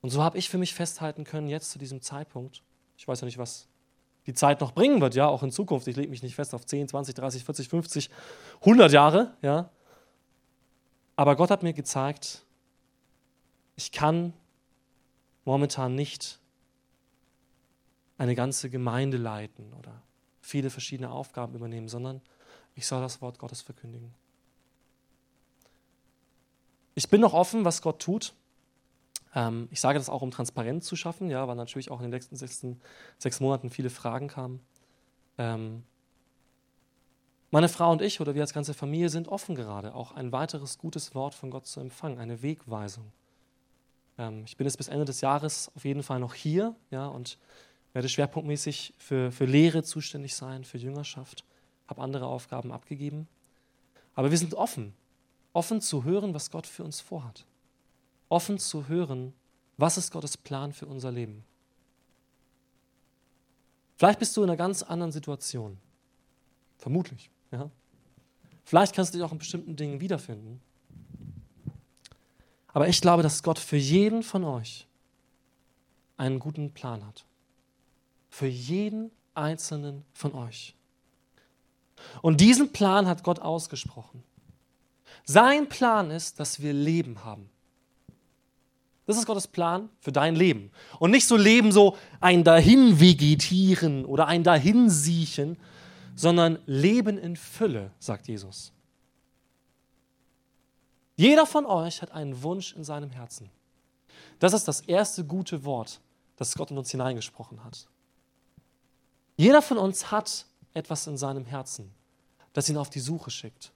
[0.00, 2.62] Und so habe ich für mich festhalten können, jetzt zu diesem Zeitpunkt,
[2.96, 3.68] ich weiß ja nicht, was
[4.26, 5.86] die Zeit noch bringen wird, ja, auch in Zukunft.
[5.86, 8.10] Ich lege mich nicht fest auf 10, 20, 30, 40, 50,
[8.60, 9.70] 100 Jahre, ja.
[11.14, 12.44] Aber Gott hat mir gezeigt,
[13.76, 14.32] ich kann
[15.44, 16.40] momentan nicht
[18.18, 20.02] eine ganze Gemeinde leiten oder
[20.40, 22.20] viele verschiedene Aufgaben übernehmen, sondern
[22.74, 24.14] ich soll das Wort Gottes verkündigen.
[26.96, 28.32] Ich bin noch offen, was Gott tut.
[29.34, 32.10] Ähm, ich sage das auch, um Transparenz zu schaffen, ja, weil natürlich auch in den
[32.10, 32.64] letzten sechs,
[33.18, 34.60] sechs Monaten viele Fragen kamen.
[35.36, 35.84] Ähm,
[37.50, 40.78] meine Frau und ich oder wir als ganze Familie sind offen gerade, auch ein weiteres
[40.78, 43.12] gutes Wort von Gott zu empfangen, eine Wegweisung.
[44.16, 47.38] Ähm, ich bin jetzt bis Ende des Jahres auf jeden Fall noch hier ja, und
[47.92, 51.44] werde schwerpunktmäßig für, für Lehre zuständig sein, für Jüngerschaft,
[51.88, 53.28] habe andere Aufgaben abgegeben.
[54.14, 54.94] Aber wir sind offen,
[55.56, 57.46] offen zu hören, was Gott für uns vorhat
[58.28, 59.32] offen zu hören,
[59.76, 61.44] was ist Gottes Plan für unser Leben.
[63.96, 65.78] Vielleicht bist du in einer ganz anderen Situation.
[66.76, 67.30] Vermutlich.
[67.50, 67.70] Ja?
[68.64, 70.60] Vielleicht kannst du dich auch in bestimmten Dingen wiederfinden.
[72.68, 74.86] Aber ich glaube, dass Gott für jeden von euch
[76.18, 77.24] einen guten Plan hat.
[78.28, 80.74] Für jeden einzelnen von euch.
[82.20, 84.22] Und diesen Plan hat Gott ausgesprochen.
[85.26, 87.50] Sein Plan ist, dass wir Leben haben.
[89.06, 90.70] Das ist Gottes Plan für dein Leben.
[91.00, 95.58] Und nicht so Leben, so ein Dahinvegetieren oder ein Dahinsiechen,
[96.14, 98.72] sondern Leben in Fülle, sagt Jesus.
[101.16, 103.50] Jeder von euch hat einen Wunsch in seinem Herzen.
[104.38, 106.00] Das ist das erste gute Wort,
[106.36, 107.88] das Gott in uns hineingesprochen hat.
[109.36, 111.92] Jeder von uns hat etwas in seinem Herzen,
[112.52, 113.72] das ihn auf die Suche schickt.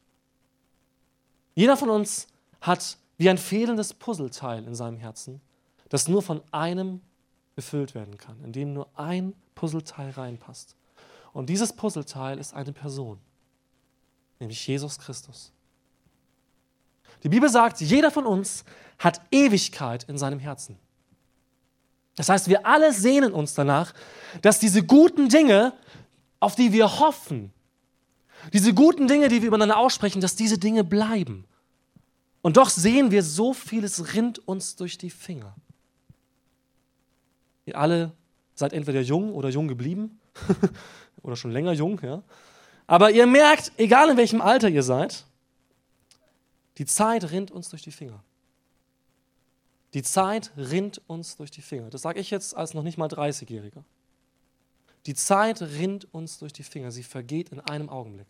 [1.54, 2.26] Jeder von uns
[2.60, 5.40] hat wie ein fehlendes Puzzleteil in seinem Herzen,
[5.88, 7.00] das nur von einem
[7.54, 10.76] befüllt werden kann, in dem nur ein Puzzleteil reinpasst.
[11.32, 13.18] Und dieses Puzzleteil ist eine Person,
[14.38, 15.52] nämlich Jesus Christus.
[17.22, 18.64] Die Bibel sagt, jeder von uns
[18.98, 20.78] hat Ewigkeit in seinem Herzen.
[22.16, 23.92] Das heißt, wir alle sehnen uns danach,
[24.42, 25.72] dass diese guten Dinge,
[26.38, 27.52] auf die wir hoffen,
[28.52, 31.44] diese guten Dinge, die wir übereinander aussprechen, dass diese Dinge bleiben.
[32.42, 35.54] Und doch sehen wir, so vieles rinnt uns durch die Finger.
[37.66, 38.12] Ihr alle
[38.54, 40.18] seid entweder jung oder jung geblieben
[41.22, 42.22] oder schon länger jung, ja.
[42.86, 45.24] Aber ihr merkt, egal in welchem Alter ihr seid,
[46.78, 48.22] die Zeit rinnt uns durch die Finger.
[49.94, 51.90] Die Zeit rinnt uns durch die Finger.
[51.90, 53.82] Das sage ich jetzt als noch nicht mal 30-Jähriger.
[55.06, 56.90] Die Zeit rinnt uns durch die Finger.
[56.90, 58.28] Sie vergeht in einem Augenblick.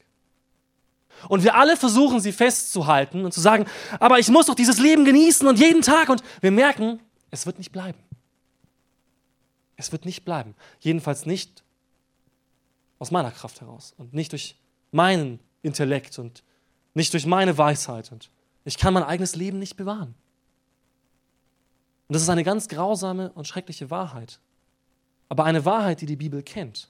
[1.28, 3.66] Und wir alle versuchen, sie festzuhalten und zu sagen,
[3.98, 6.08] aber ich muss doch dieses Leben genießen und jeden Tag.
[6.08, 7.00] Und wir merken,
[7.30, 7.98] es wird nicht bleiben.
[9.76, 10.54] Es wird nicht bleiben.
[10.78, 11.64] Jedenfalls nicht
[12.98, 14.56] aus meiner Kraft heraus und nicht durch
[14.92, 16.44] meinen Intellekt und
[16.94, 18.12] nicht durch meine Weisheit.
[18.12, 18.30] Und
[18.64, 20.14] ich kann mein eigenes Leben nicht bewahren.
[22.08, 24.40] Und das ist eine ganz grausame und schreckliche Wahrheit.
[25.30, 26.88] Aber eine Wahrheit, die die Bibel kennt.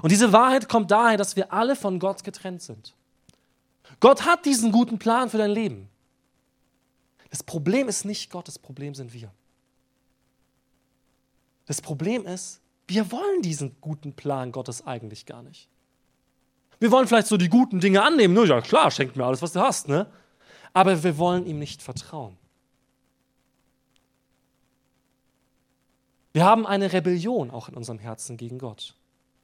[0.00, 2.94] Und diese Wahrheit kommt daher, dass wir alle von Gott getrennt sind.
[3.98, 5.88] Gott hat diesen guten Plan für dein Leben.
[7.30, 9.32] Das Problem ist nicht Gott, das Problem sind wir.
[11.66, 15.68] Das Problem ist, wir wollen diesen guten Plan Gottes eigentlich gar nicht.
[16.78, 18.36] Wir wollen vielleicht so die guten Dinge annehmen.
[18.46, 19.88] Ja, klar, schenk mir alles, was du hast.
[19.88, 20.06] Ne?
[20.72, 22.36] Aber wir wollen ihm nicht vertrauen.
[26.32, 28.94] Wir haben eine Rebellion auch in unserem Herzen gegen Gott.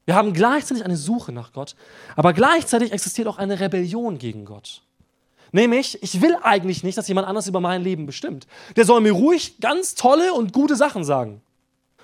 [0.06, 1.76] Wir haben gleichzeitig eine Suche nach Gott,
[2.16, 4.82] aber gleichzeitig existiert auch eine Rebellion gegen Gott.
[5.52, 8.46] Nämlich, ich will eigentlich nicht, dass jemand anders über mein Leben bestimmt.
[8.76, 11.42] Der soll mir ruhig ganz tolle und gute Sachen sagen,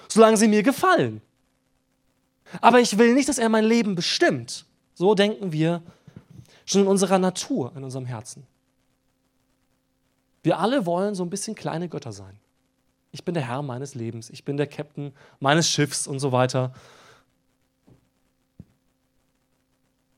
[0.08, 1.20] solange sie mir gefallen.
[2.60, 4.66] Aber ich will nicht, dass er mein Leben bestimmt.
[4.94, 5.82] So denken wir
[6.66, 8.46] schon in unserer Natur, in unserem Herzen.
[10.42, 12.38] Wir alle wollen so ein bisschen kleine Götter sein.
[13.14, 16.72] Ich bin der Herr meines Lebens, ich bin der Captain meines Schiffs und so weiter.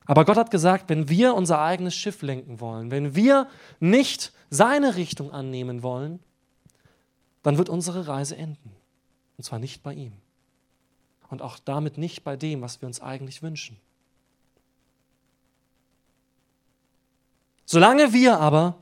[0.07, 4.95] Aber Gott hat gesagt, wenn wir unser eigenes Schiff lenken wollen, wenn wir nicht seine
[4.95, 6.19] Richtung annehmen wollen,
[7.43, 8.71] dann wird unsere Reise enden.
[9.37, 10.13] Und zwar nicht bei ihm.
[11.29, 13.77] Und auch damit nicht bei dem, was wir uns eigentlich wünschen.
[17.63, 18.79] Solange wir aber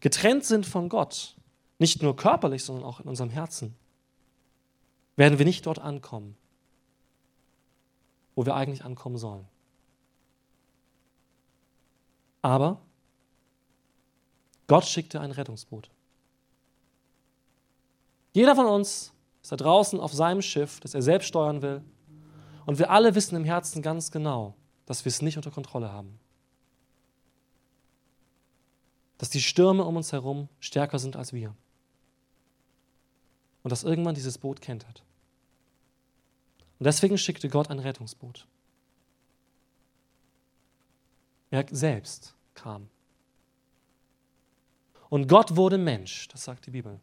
[0.00, 1.36] getrennt sind von Gott,
[1.78, 3.74] nicht nur körperlich, sondern auch in unserem Herzen,
[5.16, 6.36] werden wir nicht dort ankommen,
[8.34, 9.46] wo wir eigentlich ankommen sollen.
[12.42, 12.80] Aber
[14.66, 15.90] Gott schickte ein Rettungsboot.
[18.32, 19.12] Jeder von uns
[19.42, 21.82] ist da draußen auf seinem Schiff, das er selbst steuern will.
[22.66, 24.54] Und wir alle wissen im Herzen ganz genau,
[24.86, 26.18] dass wir es nicht unter Kontrolle haben.
[29.18, 31.54] Dass die Stürme um uns herum stärker sind als wir.
[33.64, 35.02] Und dass irgendwann dieses Boot kentert.
[36.78, 38.46] Und deswegen schickte Gott ein Rettungsboot.
[41.50, 42.88] Er selbst kam.
[45.08, 47.00] Und Gott wurde Mensch, das sagt die Bibel.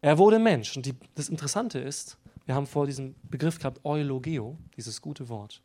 [0.00, 0.76] Er wurde Mensch.
[0.76, 2.16] Und die, das Interessante ist,
[2.46, 5.60] wir haben vor diesem Begriff gehabt, Eulogeo, dieses gute Wort.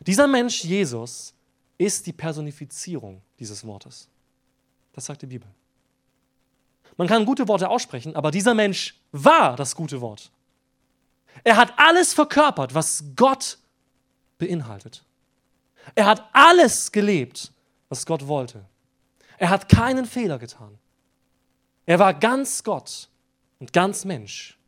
[0.00, 1.34] Dieser Mensch, Jesus,
[1.78, 4.08] ist die Personifizierung dieses Wortes.
[4.92, 5.48] Das sagt die Bibel.
[6.96, 10.30] Man kann gute Worte aussprechen, aber dieser Mensch war das gute Wort.
[11.42, 13.58] Er hat alles verkörpert, was Gott
[14.38, 15.04] beinhaltet.
[15.94, 17.52] Er hat alles gelebt,
[17.88, 18.64] was Gott wollte.
[19.38, 20.78] Er hat keinen Fehler getan.
[21.86, 23.08] Er war ganz Gott
[23.58, 24.58] und ganz Mensch.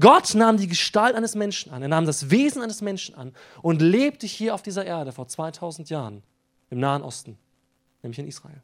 [0.00, 3.82] Gott nahm die Gestalt eines Menschen an, er nahm das Wesen eines Menschen an und
[3.82, 6.22] lebte hier auf dieser Erde vor 2000 Jahren
[6.70, 7.36] im Nahen Osten,
[8.02, 8.62] nämlich in Israel.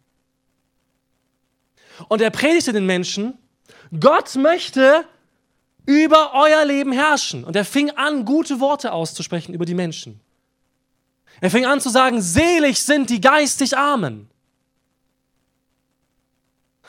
[2.08, 3.38] Und er predigte den Menschen,
[3.98, 5.06] Gott möchte
[5.86, 7.44] über euer Leben herrschen.
[7.44, 10.20] Und er fing an, gute Worte auszusprechen über die Menschen.
[11.40, 14.30] Er fing an zu sagen, selig sind die geistig Armen.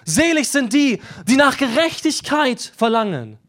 [0.06, 3.40] Selig sind die, die nach Gerechtigkeit verlangen.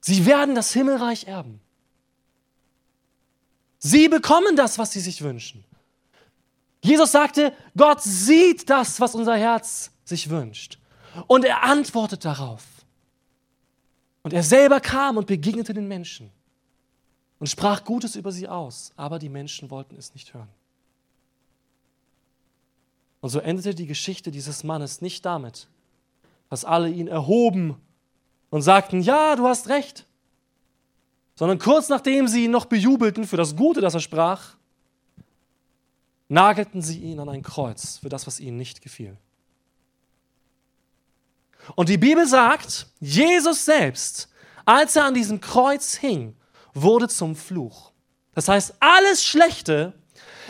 [0.00, 1.60] Sie werden das Himmelreich erben.
[3.78, 5.64] Sie bekommen das, was sie sich wünschen.
[6.84, 10.78] Jesus sagte, Gott sieht das, was unser Herz sich wünscht.
[11.26, 12.62] Und er antwortet darauf.
[14.22, 16.30] Und er selber kam und begegnete den Menschen
[17.38, 20.48] und sprach Gutes über sie aus, aber die Menschen wollten es nicht hören.
[23.22, 25.68] Und so endete die Geschichte dieses Mannes nicht damit,
[26.50, 27.80] dass alle ihn erhoben
[28.50, 30.04] und sagten, ja, du hast recht,
[31.34, 34.56] sondern kurz nachdem sie ihn noch bejubelten für das Gute, das er sprach,
[36.28, 39.16] nagelten sie ihn an ein Kreuz für das, was ihnen nicht gefiel.
[41.76, 44.28] Und die Bibel sagt, Jesus selbst,
[44.64, 46.36] als er an diesem Kreuz hing,
[46.74, 47.92] wurde zum Fluch.
[48.34, 49.94] Das heißt, alles Schlechte,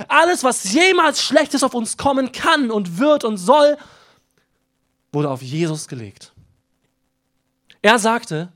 [0.08, 3.76] alles, was jemals Schlechtes auf uns kommen kann und wird und soll,
[5.12, 6.32] wurde auf Jesus gelegt.
[7.82, 8.52] Er sagte,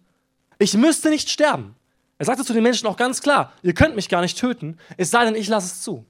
[0.59, 1.77] ich müsste nicht sterben.
[2.19, 5.11] Er sagte zu den Menschen auch ganz klar, ihr könnt mich gar nicht töten, es
[5.11, 6.05] sei denn, ich lasse es zu.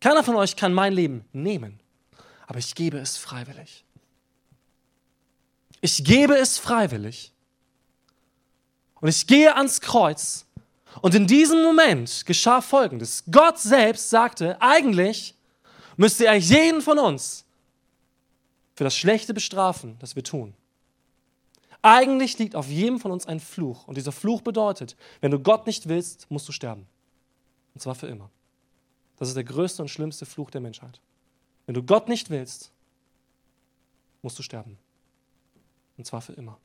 [0.00, 1.80] Keiner von euch kann mein Leben nehmen,
[2.46, 3.84] aber ich gebe es freiwillig.
[5.80, 7.32] Ich gebe es freiwillig.
[9.00, 10.46] Und ich gehe ans Kreuz.
[11.00, 13.24] Und in diesem Moment geschah Folgendes.
[13.30, 15.34] Gott selbst sagte, eigentlich
[15.96, 17.44] müsste er jeden von uns
[18.74, 20.54] für das Schlechte bestrafen, das wir tun.
[21.82, 23.86] Eigentlich liegt auf jedem von uns ein Fluch.
[23.86, 26.86] Und dieser Fluch bedeutet, wenn du Gott nicht willst, musst du sterben.
[27.74, 28.30] Und zwar für immer.
[29.18, 31.00] Das ist der größte und schlimmste Fluch der Menschheit.
[31.66, 32.70] Wenn du Gott nicht willst,
[34.22, 34.78] musst du sterben.
[35.96, 36.58] Und zwar für immer.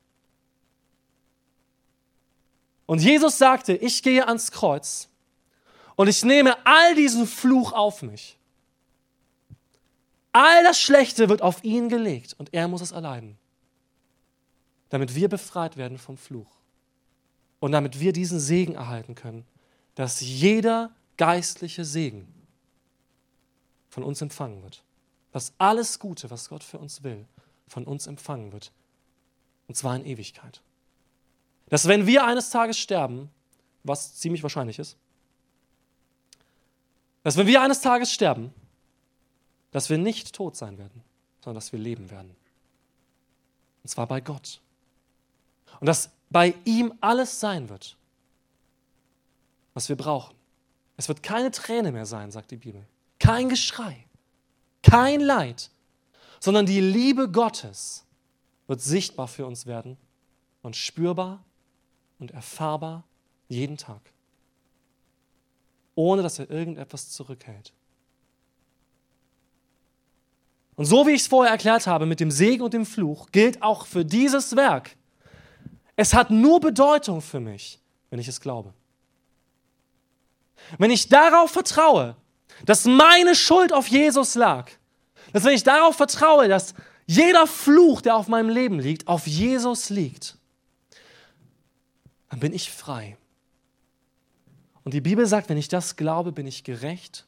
[2.86, 5.08] Und Jesus sagte, ich gehe ans Kreuz
[5.96, 8.38] und ich nehme all diesen Fluch auf mich.
[10.32, 13.38] All das Schlechte wird auf ihn gelegt und er muss es erleiden,
[14.88, 16.50] damit wir befreit werden vom Fluch
[17.60, 19.46] und damit wir diesen Segen erhalten können,
[19.94, 22.33] dass jeder geistliche Segen
[23.94, 24.82] von uns empfangen wird.
[25.30, 27.26] Dass alles Gute, was Gott für uns will,
[27.68, 28.72] von uns empfangen wird.
[29.68, 30.60] Und zwar in Ewigkeit.
[31.68, 33.30] Dass wenn wir eines Tages sterben,
[33.84, 34.96] was ziemlich wahrscheinlich ist,
[37.22, 38.52] dass wenn wir eines Tages sterben,
[39.70, 41.04] dass wir nicht tot sein werden,
[41.40, 42.34] sondern dass wir leben werden.
[43.84, 44.60] Und zwar bei Gott.
[45.78, 47.96] Und dass bei ihm alles sein wird,
[49.72, 50.34] was wir brauchen.
[50.96, 52.84] Es wird keine Träne mehr sein, sagt die Bibel.
[53.24, 54.04] Kein Geschrei,
[54.82, 55.70] kein Leid,
[56.40, 58.04] sondern die Liebe Gottes
[58.66, 59.96] wird sichtbar für uns werden
[60.60, 61.42] und spürbar
[62.18, 63.04] und erfahrbar
[63.48, 64.12] jeden Tag,
[65.94, 67.72] ohne dass er irgendetwas zurückhält.
[70.76, 73.62] Und so wie ich es vorher erklärt habe mit dem Segen und dem Fluch, gilt
[73.62, 74.98] auch für dieses Werk.
[75.96, 78.74] Es hat nur Bedeutung für mich, wenn ich es glaube.
[80.76, 82.16] Wenn ich darauf vertraue,
[82.64, 84.70] dass meine Schuld auf Jesus lag,
[85.32, 86.74] dass wenn ich darauf vertraue, dass
[87.06, 90.38] jeder Fluch, der auf meinem Leben liegt, auf Jesus liegt,
[92.30, 93.16] dann bin ich frei.
[94.84, 97.26] Und die Bibel sagt, wenn ich das glaube, bin ich gerecht.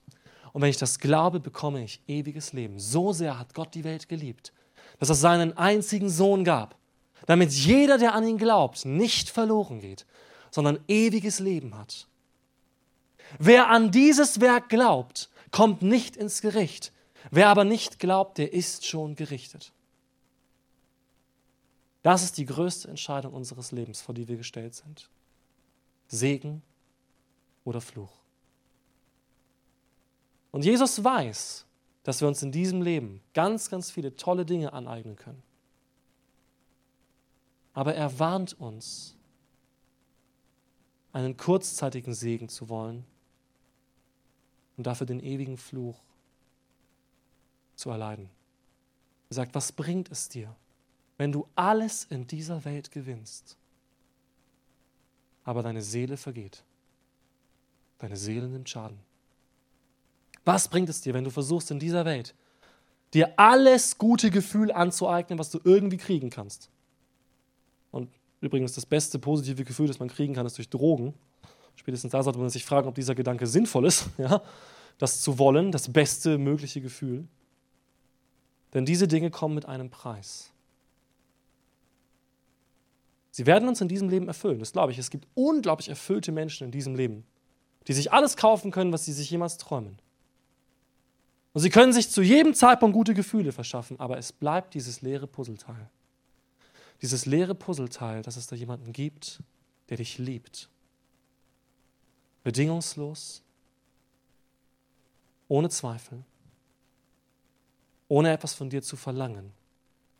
[0.52, 2.78] Und wenn ich das glaube, bekomme ich ewiges Leben.
[2.78, 4.52] So sehr hat Gott die Welt geliebt,
[4.98, 6.76] dass er seinen einzigen Sohn gab,
[7.26, 10.06] damit jeder, der an ihn glaubt, nicht verloren geht,
[10.50, 12.06] sondern ewiges Leben hat.
[13.38, 16.92] Wer an dieses Werk glaubt, kommt nicht ins Gericht.
[17.30, 19.72] Wer aber nicht glaubt, der ist schon gerichtet.
[22.02, 25.10] Das ist die größte Entscheidung unseres Lebens, vor die wir gestellt sind.
[26.08, 26.62] Segen
[27.64, 28.12] oder Fluch.
[30.52, 31.66] Und Jesus weiß,
[32.04, 35.42] dass wir uns in diesem Leben ganz, ganz viele tolle Dinge aneignen können.
[37.74, 39.16] Aber er warnt uns,
[41.12, 43.04] einen kurzzeitigen Segen zu wollen
[44.76, 46.00] und dafür den ewigen Fluch
[47.74, 48.28] zu erleiden.
[49.30, 50.54] Er sagt, was bringt es dir?
[51.18, 53.56] wenn du alles in dieser Welt gewinnst,
[55.44, 56.62] aber deine Seele vergeht.
[57.98, 58.98] Deine Seele nimmt Schaden.
[60.44, 62.34] Was bringt es dir, wenn du versuchst in dieser Welt
[63.14, 66.68] dir alles gute Gefühl anzueignen, was du irgendwie kriegen kannst?
[67.90, 68.10] Und
[68.40, 71.14] übrigens das beste positive Gefühl, das man kriegen kann, ist durch Drogen.
[71.76, 74.42] Spätestens da sollte man sich fragen, ob dieser Gedanke sinnvoll ist, ja?
[74.98, 77.28] das zu wollen, das beste mögliche Gefühl.
[78.74, 80.52] Denn diese Dinge kommen mit einem Preis.
[83.30, 84.98] Sie werden uns in diesem Leben erfüllen, das glaube ich.
[84.98, 87.24] Es gibt unglaublich erfüllte Menschen in diesem Leben,
[87.86, 89.98] die sich alles kaufen können, was sie sich jemals träumen.
[91.52, 95.26] Und sie können sich zu jedem Zeitpunkt gute Gefühle verschaffen, aber es bleibt dieses leere
[95.26, 95.90] Puzzleteil.
[97.02, 99.42] Dieses leere Puzzleteil, dass es da jemanden gibt,
[99.90, 100.68] der dich liebt.
[102.46, 103.42] Bedingungslos,
[105.48, 106.22] ohne Zweifel,
[108.06, 109.52] ohne etwas von dir zu verlangen.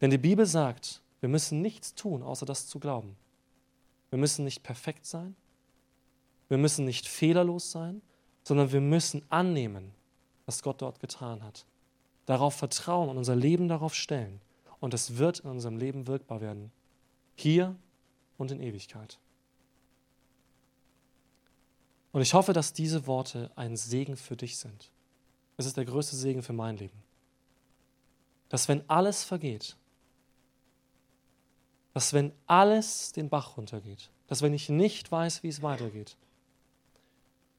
[0.00, 3.16] Denn die Bibel sagt, wir müssen nichts tun, außer das zu glauben.
[4.10, 5.36] Wir müssen nicht perfekt sein.
[6.48, 8.02] Wir müssen nicht fehlerlos sein,
[8.42, 9.94] sondern wir müssen annehmen,
[10.46, 11.64] was Gott dort getan hat.
[12.24, 14.40] Darauf vertrauen und unser Leben darauf stellen.
[14.80, 16.72] Und es wird in unserem Leben wirkbar werden.
[17.36, 17.76] Hier
[18.36, 19.20] und in Ewigkeit.
[22.12, 24.90] Und ich hoffe, dass diese Worte ein Segen für dich sind.
[25.56, 27.02] Es ist der größte Segen für mein Leben.
[28.48, 29.76] Dass wenn alles vergeht,
[31.94, 36.16] dass wenn alles den Bach runtergeht, dass wenn ich nicht weiß, wie es weitergeht,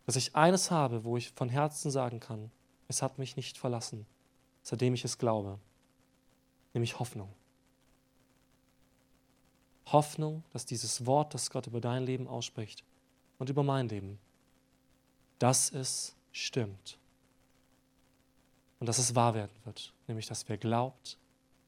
[0.05, 2.51] dass ich eines habe, wo ich von Herzen sagen kann,
[2.87, 4.05] es hat mich nicht verlassen,
[4.61, 5.59] seitdem ich es glaube,
[6.73, 7.33] nämlich Hoffnung.
[9.87, 12.83] Hoffnung, dass dieses Wort, das Gott über dein Leben ausspricht
[13.39, 14.19] und über mein Leben,
[15.39, 16.97] dass es stimmt.
[18.79, 21.17] Und dass es wahr werden wird, nämlich dass wer glaubt,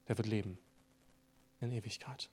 [0.07, 0.57] der wird leben
[1.59, 2.29] in Ewigkeit.